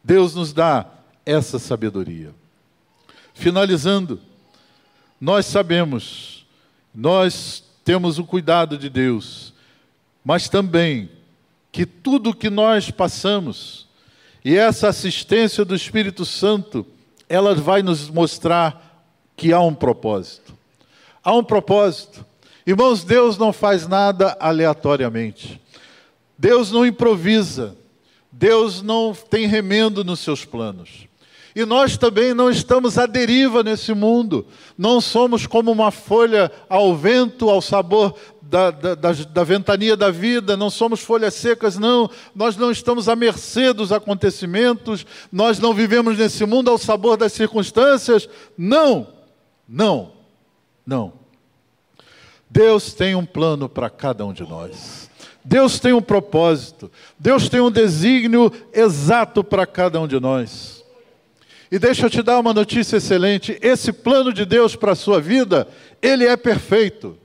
Deus 0.04 0.36
nos 0.36 0.52
dá 0.52 0.99
essa 1.30 1.58
sabedoria. 1.58 2.34
Finalizando, 3.32 4.20
nós 5.20 5.46
sabemos, 5.46 6.44
nós 6.94 7.62
temos 7.84 8.18
o 8.18 8.24
cuidado 8.24 8.76
de 8.76 8.90
Deus, 8.90 9.54
mas 10.24 10.48
também 10.48 11.08
que 11.70 11.86
tudo 11.86 12.34
que 12.34 12.50
nós 12.50 12.90
passamos, 12.90 13.86
e 14.44 14.56
essa 14.56 14.88
assistência 14.88 15.64
do 15.64 15.74
Espírito 15.74 16.24
Santo, 16.24 16.84
ela 17.28 17.54
vai 17.54 17.82
nos 17.82 18.10
mostrar 18.10 19.06
que 19.36 19.52
há 19.52 19.60
um 19.60 19.74
propósito. 19.74 20.52
Há 21.22 21.32
um 21.32 21.44
propósito. 21.44 22.26
Irmãos, 22.66 23.04
Deus 23.04 23.38
não 23.38 23.52
faz 23.52 23.86
nada 23.86 24.36
aleatoriamente. 24.40 25.60
Deus 26.36 26.72
não 26.72 26.84
improvisa. 26.84 27.76
Deus 28.32 28.82
não 28.82 29.14
tem 29.14 29.46
remendo 29.46 30.02
nos 30.02 30.20
seus 30.20 30.44
planos. 30.44 31.09
E 31.54 31.64
nós 31.64 31.96
também 31.96 32.32
não 32.32 32.50
estamos 32.50 32.96
à 32.96 33.06
deriva 33.06 33.62
nesse 33.62 33.92
mundo. 33.92 34.46
Não 34.78 35.00
somos 35.00 35.46
como 35.46 35.70
uma 35.70 35.90
folha 35.90 36.50
ao 36.68 36.94
vento, 36.94 37.50
ao 37.50 37.60
sabor 37.60 38.14
da, 38.50 38.70
da, 38.70 38.94
da, 38.96 39.12
da, 39.12 39.44
ventania 39.44 39.96
da 39.96 40.10
vida, 40.10 40.56
não 40.56 40.68
somos 40.68 41.00
folhas 41.00 41.34
secas, 41.34 41.78
não. 41.78 42.10
Nós 42.34 42.56
não 42.56 42.70
estamos 42.70 43.08
à 43.08 43.14
mercê 43.14 43.72
dos 43.72 43.92
acontecimentos, 43.92 45.06
nós 45.30 45.60
não 45.60 45.72
vivemos 45.72 46.18
nesse 46.18 46.44
mundo 46.44 46.68
ao 46.68 46.76
sabor 46.76 47.16
das 47.16 47.32
circunstâncias. 47.32 48.28
Não, 48.58 49.06
não, 49.68 50.12
não. 50.84 51.12
Deus 52.50 52.92
tem 52.92 53.14
um 53.14 53.24
plano 53.24 53.68
para 53.68 53.88
cada 53.88 54.26
um 54.26 54.32
de 54.32 54.42
nós. 54.42 55.08
Deus 55.44 55.78
tem 55.78 55.92
um 55.92 56.02
propósito. 56.02 56.90
Deus 57.18 57.48
tem 57.48 57.60
um 57.60 57.70
desígnio 57.70 58.52
exato 58.72 59.44
para 59.44 59.64
cada 59.64 60.00
um 60.00 60.08
de 60.08 60.18
nós. 60.18 60.79
E 61.70 61.78
deixa 61.78 62.06
eu 62.06 62.10
te 62.10 62.22
dar 62.22 62.38
uma 62.38 62.52
notícia 62.52 62.96
excelente: 62.96 63.58
esse 63.62 63.92
plano 63.92 64.32
de 64.32 64.44
Deus 64.44 64.74
para 64.74 64.92
a 64.92 64.96
sua 64.96 65.20
vida, 65.20 65.68
ele 66.02 66.26
é 66.26 66.36
perfeito 66.36 67.16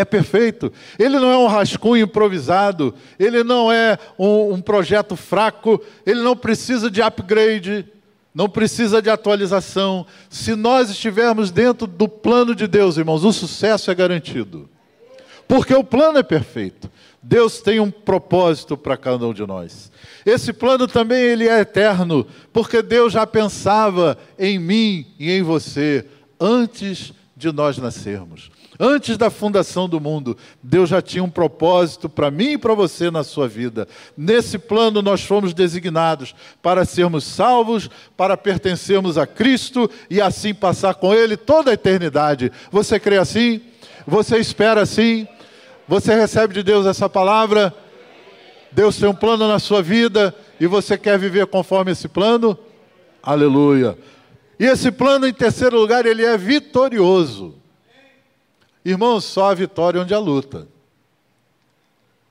é 0.00 0.04
perfeito. 0.04 0.72
Ele 0.98 1.18
não 1.18 1.30
é 1.30 1.36
um 1.36 1.46
rascunho 1.46 2.04
improvisado, 2.04 2.94
ele 3.18 3.44
não 3.44 3.70
é 3.70 3.98
um, 4.18 4.54
um, 4.54 4.60
projeto 4.60 5.14
fraco, 5.16 5.80
ele 6.06 6.22
não 6.22 6.36
precisa 6.36 6.90
de 6.90 7.02
upgrade, 7.02 7.86
não 8.34 8.48
precisa 8.48 9.02
de 9.02 9.10
atualização. 9.10 10.06
Se 10.28 10.54
nós 10.54 10.90
estivermos 10.90 11.50
dentro 11.50 11.86
do 11.86 12.08
plano 12.08 12.54
de 12.54 12.66
Deus, 12.66 12.96
irmãos, 12.96 13.24
o 13.24 13.32
sucesso 13.32 13.90
é 13.90 13.94
garantido. 13.94 14.68
Porque 15.50 15.74
o 15.74 15.82
plano 15.82 16.16
é 16.16 16.22
perfeito. 16.22 16.88
Deus 17.20 17.60
tem 17.60 17.80
um 17.80 17.90
propósito 17.90 18.76
para 18.76 18.96
cada 18.96 19.26
um 19.26 19.34
de 19.34 19.44
nós. 19.44 19.90
Esse 20.24 20.52
plano 20.52 20.86
também 20.86 21.20
ele 21.20 21.48
é 21.48 21.58
eterno, 21.58 22.24
porque 22.52 22.80
Deus 22.80 23.14
já 23.14 23.26
pensava 23.26 24.16
em 24.38 24.60
mim 24.60 25.08
e 25.18 25.28
em 25.28 25.42
você 25.42 26.06
antes 26.38 27.12
de 27.36 27.50
nós 27.50 27.78
nascermos. 27.78 28.48
Antes 28.78 29.18
da 29.18 29.28
fundação 29.28 29.88
do 29.88 29.98
mundo, 29.98 30.36
Deus 30.62 30.88
já 30.88 31.02
tinha 31.02 31.24
um 31.24 31.28
propósito 31.28 32.08
para 32.08 32.30
mim 32.30 32.52
e 32.52 32.58
para 32.58 32.72
você 32.72 33.10
na 33.10 33.24
sua 33.24 33.48
vida. 33.48 33.88
Nesse 34.16 34.56
plano, 34.56 35.02
nós 35.02 35.22
fomos 35.22 35.52
designados 35.52 36.32
para 36.62 36.84
sermos 36.84 37.24
salvos, 37.24 37.90
para 38.16 38.36
pertencermos 38.36 39.18
a 39.18 39.26
Cristo 39.26 39.90
e 40.08 40.20
assim 40.20 40.54
passar 40.54 40.94
com 40.94 41.12
Ele 41.12 41.36
toda 41.36 41.72
a 41.72 41.74
eternidade. 41.74 42.52
Você 42.70 43.00
crê 43.00 43.18
assim? 43.18 43.60
Você 44.06 44.38
espera 44.38 44.82
assim? 44.82 45.26
Você 45.90 46.14
recebe 46.14 46.54
de 46.54 46.62
Deus 46.62 46.86
essa 46.86 47.08
palavra? 47.08 47.74
Deus 48.70 48.96
tem 48.96 49.08
um 49.08 49.14
plano 49.14 49.48
na 49.48 49.58
sua 49.58 49.82
vida 49.82 50.32
E 50.60 50.66
você 50.68 50.96
quer 50.96 51.18
viver 51.18 51.48
conforme 51.48 51.90
esse 51.90 52.06
plano? 52.06 52.56
Aleluia. 53.20 53.98
E 54.56 54.66
esse 54.66 54.92
plano, 54.92 55.26
em 55.26 55.32
terceiro 55.32 55.76
lugar, 55.80 56.06
ele 56.06 56.24
é 56.24 56.38
vitorioso. 56.38 57.56
Irmãos, 58.84 59.24
só 59.24 59.50
a 59.50 59.54
vitória 59.54 60.00
onde 60.00 60.14
há 60.14 60.18
luta. 60.20 60.68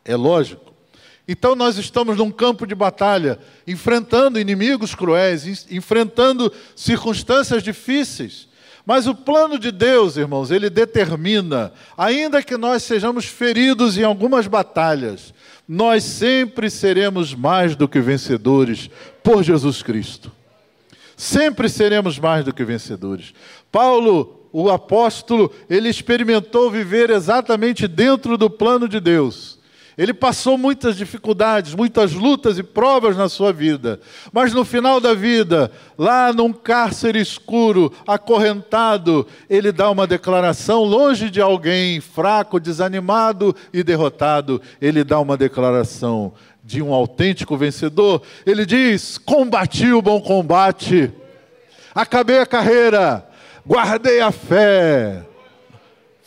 É 0.06 0.16
lógico. 0.16 0.74
Então 1.28 1.54
nós 1.54 1.78
estamos 1.78 2.16
num 2.16 2.32
campo 2.32 2.66
de 2.66 2.74
batalha, 2.74 3.40
enfrentando 3.68 4.40
inimigos 4.40 4.96
cruéis, 4.96 5.68
enfrentando 5.70 6.50
circunstâncias 6.78 7.62
difíceis. 7.62 8.48
Mas 8.90 9.06
o 9.06 9.14
plano 9.14 9.60
de 9.60 9.72
Deus, 9.72 10.18
irmãos, 10.18 10.50
ele 10.50 10.68
determina, 10.68 11.72
ainda 11.96 12.42
que 12.42 12.58
nós 12.58 12.82
sejamos 12.82 13.26
feridos 13.26 14.00
em 14.00 14.04
algumas 14.04 14.48
batalhas, 14.48 15.32
nós 15.68 16.04
sempre 16.04 16.72
seremos 16.72 17.36
mais 17.36 17.76
do 17.76 17.88
que 17.88 18.00
vencedores 18.00 18.90
por 19.22 19.44
Jesus 19.44 19.84
Cristo. 19.84 20.32
Sempre 21.16 21.70
seremos 21.70 22.18
mais 22.18 22.44
do 22.44 22.52
que 22.52 22.66
vencedores. 22.66 23.32
Paulo, 23.72 24.50
o 24.52 24.72
apóstolo, 24.72 25.54
ele 25.70 25.88
experimentou 25.88 26.72
viver 26.72 27.12
exatamente 27.12 27.88
dentro 27.88 28.40
do 28.40 28.50
plano 28.50 28.90
de 28.90 29.00
Deus. 29.00 29.59
Ele 30.00 30.14
passou 30.14 30.58
muitas 30.58 30.96
dificuldades, 30.96 31.76
muitas 31.76 32.14
lutas 32.14 32.58
e 32.58 32.64
provas 32.64 33.18
na 33.18 33.28
sua 33.28 33.52
vida, 33.52 34.00
mas 34.32 34.54
no 34.54 34.64
final 34.64 35.02
da 35.02 35.14
vida, 35.14 35.70
lá 35.98 36.32
num 36.32 36.54
cárcere 36.54 37.20
escuro, 37.20 37.92
acorrentado, 38.08 39.28
ele 39.50 39.74
dá 39.74 39.92
uma 39.92 40.08
declaração, 40.08 40.86
longe 40.86 41.30
de 41.30 41.42
alguém 41.42 42.00
fraco, 42.00 42.62
desanimado 42.62 43.54
e 43.74 43.84
derrotado, 43.84 44.62
ele 44.82 45.04
dá 45.04 45.20
uma 45.20 45.36
declaração 45.36 46.32
de 46.64 46.82
um 46.82 46.94
autêntico 46.94 47.58
vencedor. 47.58 48.22
Ele 48.46 48.66
diz: 48.66 49.18
Combati 49.18 49.92
o 49.92 50.02
bom 50.02 50.22
combate, 50.22 51.12
acabei 51.94 52.40
a 52.40 52.46
carreira, 52.46 53.28
guardei 53.68 54.22
a 54.22 54.32
fé. 54.32 55.26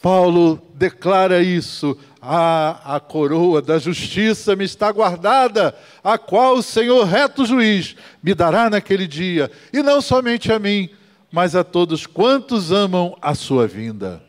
Paulo 0.02 0.61
declara 0.74 1.40
isso 1.40 1.96
a, 2.24 2.94
a 2.94 3.00
coroa 3.00 3.61
da 3.61 3.80
justiça 3.80 4.54
me 4.54 4.64
está 4.64 4.92
guardada, 4.92 5.74
a 6.04 6.16
qual 6.16 6.54
o 6.54 6.62
Senhor, 6.62 7.04
reto 7.04 7.44
juiz, 7.44 7.96
me 8.22 8.32
dará 8.32 8.70
naquele 8.70 9.08
dia, 9.08 9.50
e 9.72 9.82
não 9.82 10.00
somente 10.00 10.52
a 10.52 10.58
mim, 10.61 10.88
mas 11.32 11.56
a 11.56 11.64
todos 11.64 12.06
quantos 12.06 12.70
amam 12.70 13.16
a 13.20 13.35
sua 13.35 13.66
vinda. 13.66 14.22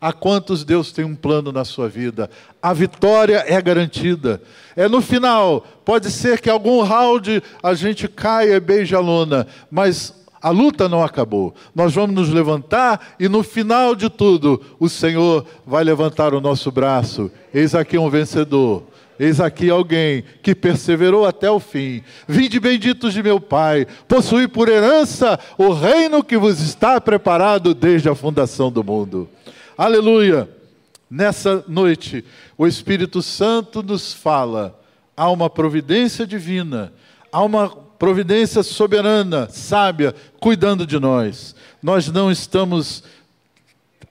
A 0.00 0.12
quantos 0.12 0.62
Deus 0.62 0.92
tem 0.92 1.04
um 1.04 1.16
plano 1.16 1.50
na 1.50 1.64
sua 1.64 1.88
vida? 1.88 2.30
A 2.62 2.72
vitória 2.72 3.44
é 3.48 3.60
garantida. 3.60 4.40
É 4.76 4.86
no 4.86 5.02
final. 5.02 5.66
Pode 5.84 6.08
ser 6.12 6.40
que 6.40 6.48
algum 6.48 6.82
round 6.82 7.42
a 7.60 7.74
gente 7.74 8.06
caia 8.06 8.54
e 8.54 8.60
beije 8.60 8.94
a 8.94 9.00
lona, 9.00 9.44
mas 9.68 10.14
a 10.40 10.50
luta 10.50 10.88
não 10.88 11.02
acabou. 11.02 11.54
Nós 11.74 11.94
vamos 11.94 12.14
nos 12.14 12.30
levantar 12.30 13.16
e 13.18 13.28
no 13.28 13.42
final 13.42 13.94
de 13.94 14.08
tudo, 14.08 14.60
o 14.78 14.88
Senhor 14.88 15.44
vai 15.66 15.82
levantar 15.84 16.34
o 16.34 16.40
nosso 16.40 16.70
braço. 16.70 17.30
Eis 17.52 17.74
aqui 17.74 17.98
um 17.98 18.08
vencedor. 18.08 18.84
Eis 19.18 19.40
aqui 19.40 19.68
alguém 19.68 20.22
que 20.42 20.54
perseverou 20.54 21.26
até 21.26 21.50
o 21.50 21.58
fim. 21.58 22.02
Vinde 22.26 22.60
benditos 22.60 23.12
de 23.12 23.22
meu 23.22 23.40
Pai, 23.40 23.84
possuí 24.06 24.46
por 24.46 24.68
herança 24.68 25.38
o 25.58 25.72
reino 25.72 26.22
que 26.22 26.36
vos 26.36 26.60
está 26.60 27.00
preparado 27.00 27.74
desde 27.74 28.08
a 28.08 28.14
fundação 28.14 28.70
do 28.70 28.84
mundo. 28.84 29.28
Aleluia! 29.76 30.48
Nessa 31.10 31.64
noite, 31.66 32.24
o 32.56 32.66
Espírito 32.66 33.22
Santo 33.22 33.82
nos 33.82 34.12
fala, 34.12 34.78
há 35.16 35.30
uma 35.30 35.48
providência 35.48 36.26
divina, 36.26 36.92
há 37.32 37.42
uma 37.42 37.87
providência 37.98 38.62
soberana, 38.62 39.48
sábia, 39.50 40.14
cuidando 40.38 40.86
de 40.86 40.98
nós. 40.98 41.54
Nós 41.82 42.08
não 42.08 42.30
estamos 42.30 43.02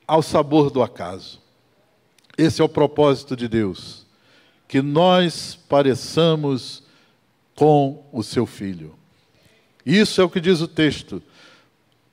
ao 0.06 0.22
sabor 0.22 0.70
do 0.70 0.84
acaso. 0.84 1.42
Esse 2.38 2.62
é 2.62 2.64
o 2.64 2.70
propósito 2.70 3.36
de 3.36 3.48
Deus, 3.48 4.06
que 4.68 4.82
nós 4.82 5.58
pareçamos 5.68 6.84
com 7.56 8.06
o 8.12 8.22
seu 8.22 8.46
filho. 8.46 8.94
Isso 9.86 10.22
é 10.22 10.24
o 10.24 10.30
que 10.30 10.40
diz 10.40 10.62
o 10.62 10.68
texto. 10.68 11.24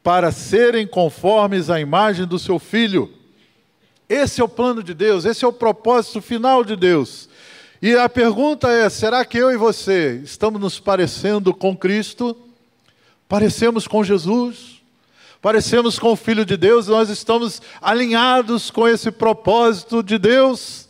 Para 0.02 0.30
serem 0.30 0.86
conformes 0.86 1.70
à 1.70 1.80
imagem 1.80 2.26
do 2.26 2.38
seu 2.38 2.58
filho. 2.58 3.12
Esse 4.08 4.40
é 4.40 4.44
o 4.44 4.48
plano 4.48 4.82
de 4.82 4.94
Deus, 4.94 5.24
esse 5.24 5.44
é 5.44 5.48
o 5.48 5.52
propósito 5.52 6.22
final 6.22 6.62
de 6.62 6.76
Deus. 6.76 7.28
E 7.86 7.98
a 7.98 8.08
pergunta 8.08 8.70
é: 8.70 8.88
será 8.88 9.26
que 9.26 9.36
eu 9.36 9.52
e 9.52 9.58
você 9.58 10.18
estamos 10.24 10.58
nos 10.58 10.80
parecendo 10.80 11.52
com 11.52 11.76
Cristo? 11.76 12.34
Parecemos 13.28 13.86
com 13.86 14.02
Jesus? 14.02 14.80
Parecemos 15.42 15.98
com 15.98 16.12
o 16.12 16.16
Filho 16.16 16.46
de 16.46 16.56
Deus? 16.56 16.88
Nós 16.88 17.10
estamos 17.10 17.60
alinhados 17.82 18.70
com 18.70 18.88
esse 18.88 19.10
propósito 19.10 20.02
de 20.02 20.16
Deus? 20.16 20.88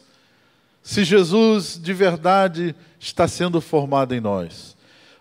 Se 0.85 1.03
Jesus 1.03 1.81
de 1.83 1.93
verdade 1.93 2.77
está 3.01 3.27
sendo 3.27 3.61
formado 3.61 4.15
em 4.15 4.21
nós. 4.21 4.77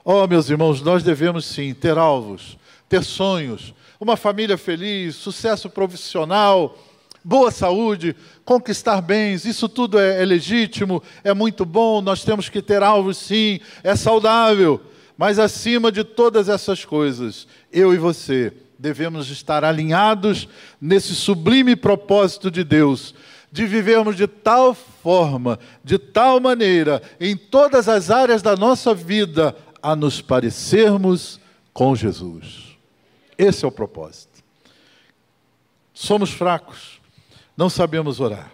Oh, 0.05 0.27
meus 0.27 0.51
irmãos, 0.51 0.79
nós 0.79 1.01
devemos 1.01 1.43
sim 1.43 1.73
ter 1.73 1.97
alvos, 1.97 2.55
ter 2.87 3.03
sonhos, 3.03 3.73
uma 3.99 4.15
família 4.15 4.59
feliz, 4.59 5.15
sucesso 5.15 5.71
profissional 5.71 6.77
boa 7.23 7.51
saúde, 7.51 8.15
conquistar 8.43 9.01
bens, 9.01 9.45
isso 9.45 9.69
tudo 9.69 9.97
é, 9.97 10.21
é 10.21 10.25
legítimo, 10.25 11.01
é 11.23 11.33
muito 11.33 11.65
bom, 11.65 12.01
nós 12.01 12.23
temos 12.23 12.49
que 12.49 12.61
ter 12.61 12.83
alvos 12.83 13.17
sim, 13.17 13.59
é 13.83 13.95
saudável. 13.95 14.81
Mas 15.17 15.39
acima 15.39 15.91
de 15.91 16.03
todas 16.03 16.49
essas 16.49 16.83
coisas, 16.83 17.47
eu 17.71 17.93
e 17.93 17.97
você 17.97 18.51
devemos 18.77 19.29
estar 19.29 19.63
alinhados 19.63 20.49
nesse 20.81 21.15
sublime 21.15 21.75
propósito 21.75 22.51
de 22.51 22.63
Deus, 22.63 23.15
de 23.51 23.65
vivermos 23.65 24.17
de 24.17 24.27
tal 24.27 24.73
forma, 24.73 25.59
de 25.83 25.97
tal 25.97 26.39
maneira, 26.39 27.01
em 27.19 27.37
todas 27.37 27.87
as 27.87 28.09
áreas 28.09 28.41
da 28.41 28.55
nossa 28.55 28.93
vida, 28.93 29.55
a 29.81 29.95
nos 29.95 30.19
parecermos 30.19 31.39
com 31.71 31.95
Jesus. 31.95 32.77
Esse 33.37 33.63
é 33.63 33.67
o 33.67 33.71
propósito. 33.71 34.43
Somos 35.93 36.31
fracos, 36.31 36.99
não 37.55 37.69
sabemos 37.69 38.19
orar. 38.19 38.51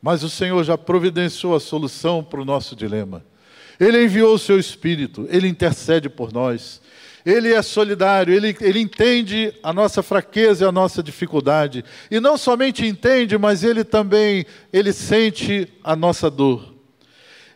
Mas 0.00 0.22
o 0.22 0.28
Senhor 0.28 0.62
já 0.64 0.76
providenciou 0.76 1.54
a 1.54 1.60
solução 1.60 2.24
para 2.24 2.40
o 2.40 2.44
nosso 2.44 2.74
dilema. 2.74 3.24
Ele 3.78 4.04
enviou 4.04 4.34
o 4.34 4.38
seu 4.38 4.58
Espírito, 4.58 5.26
ele 5.30 5.46
intercede 5.48 6.08
por 6.08 6.32
nós. 6.32 6.80
Ele 7.24 7.52
é 7.52 7.62
solidário, 7.62 8.34
ele, 8.34 8.56
ele 8.60 8.80
entende 8.80 9.54
a 9.62 9.72
nossa 9.72 10.02
fraqueza 10.02 10.64
e 10.64 10.68
a 10.68 10.72
nossa 10.72 11.02
dificuldade. 11.02 11.84
E 12.10 12.18
não 12.18 12.36
somente 12.36 12.84
entende, 12.84 13.38
mas 13.38 13.62
ele 13.62 13.84
também 13.84 14.44
ele 14.72 14.92
sente 14.92 15.68
a 15.84 15.94
nossa 15.94 16.28
dor. 16.28 16.74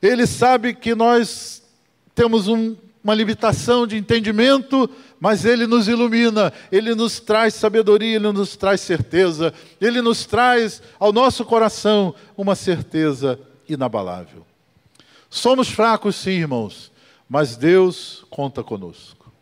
Ele 0.00 0.24
sabe 0.24 0.72
que 0.72 0.94
nós 0.94 1.64
temos 2.14 2.46
um, 2.46 2.76
uma 3.02 3.14
limitação 3.14 3.87
de 3.87 3.96
entendimento, 3.96 4.88
mas 5.18 5.44
Ele 5.44 5.66
nos 5.66 5.88
ilumina, 5.88 6.52
Ele 6.70 6.94
nos 6.94 7.20
traz 7.20 7.55
sabedoria, 7.55 8.16
Ele 8.16 8.33
nos 8.33 8.57
traz 8.57 8.81
certeza, 8.81 9.52
Ele 9.81 10.00
nos 10.02 10.24
traz 10.26 10.83
ao 10.98 11.12
nosso 11.12 11.44
coração 11.44 12.14
uma 12.37 12.55
certeza 12.55 13.38
inabalável. 13.68 14.46
Somos 15.31 15.68
fracos, 15.68 16.16
sim, 16.16 16.33
irmãos, 16.33 16.92
mas 17.29 17.57
Deus 17.57 18.24
conta 18.31 18.62
conosco. 18.62 19.33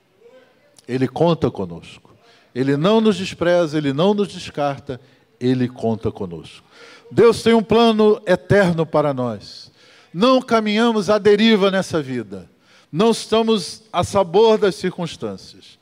Ele 0.86 1.08
conta 1.08 1.50
conosco. 1.50 2.14
Ele 2.54 2.76
não 2.76 3.00
nos 3.00 3.16
despreza, 3.16 3.76
Ele 3.76 3.92
não 3.92 4.14
nos 4.14 4.28
descarta, 4.28 5.00
Ele 5.40 5.68
conta 5.68 6.10
conosco. 6.10 6.64
Deus 7.10 7.42
tem 7.42 7.52
um 7.52 7.62
plano 7.62 8.20
eterno 8.26 8.86
para 8.86 9.12
nós. 9.12 9.72
Não 10.12 10.40
caminhamos 10.40 11.10
à 11.10 11.18
deriva 11.18 11.70
nessa 11.70 12.00
vida 12.00 12.53
não 12.94 13.10
estamos 13.10 13.82
a 13.92 14.04
sabor 14.04 14.56
das 14.56 14.76
circunstâncias, 14.76 15.80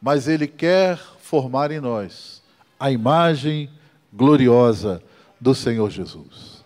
mas 0.00 0.26
Ele 0.26 0.46
quer 0.46 0.98
formar 1.18 1.70
em 1.70 1.78
nós 1.78 2.42
a 2.80 2.90
imagem 2.90 3.68
gloriosa 4.10 5.02
do 5.38 5.54
Senhor 5.54 5.90
Jesus. 5.90 6.64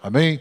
Amém? 0.00 0.40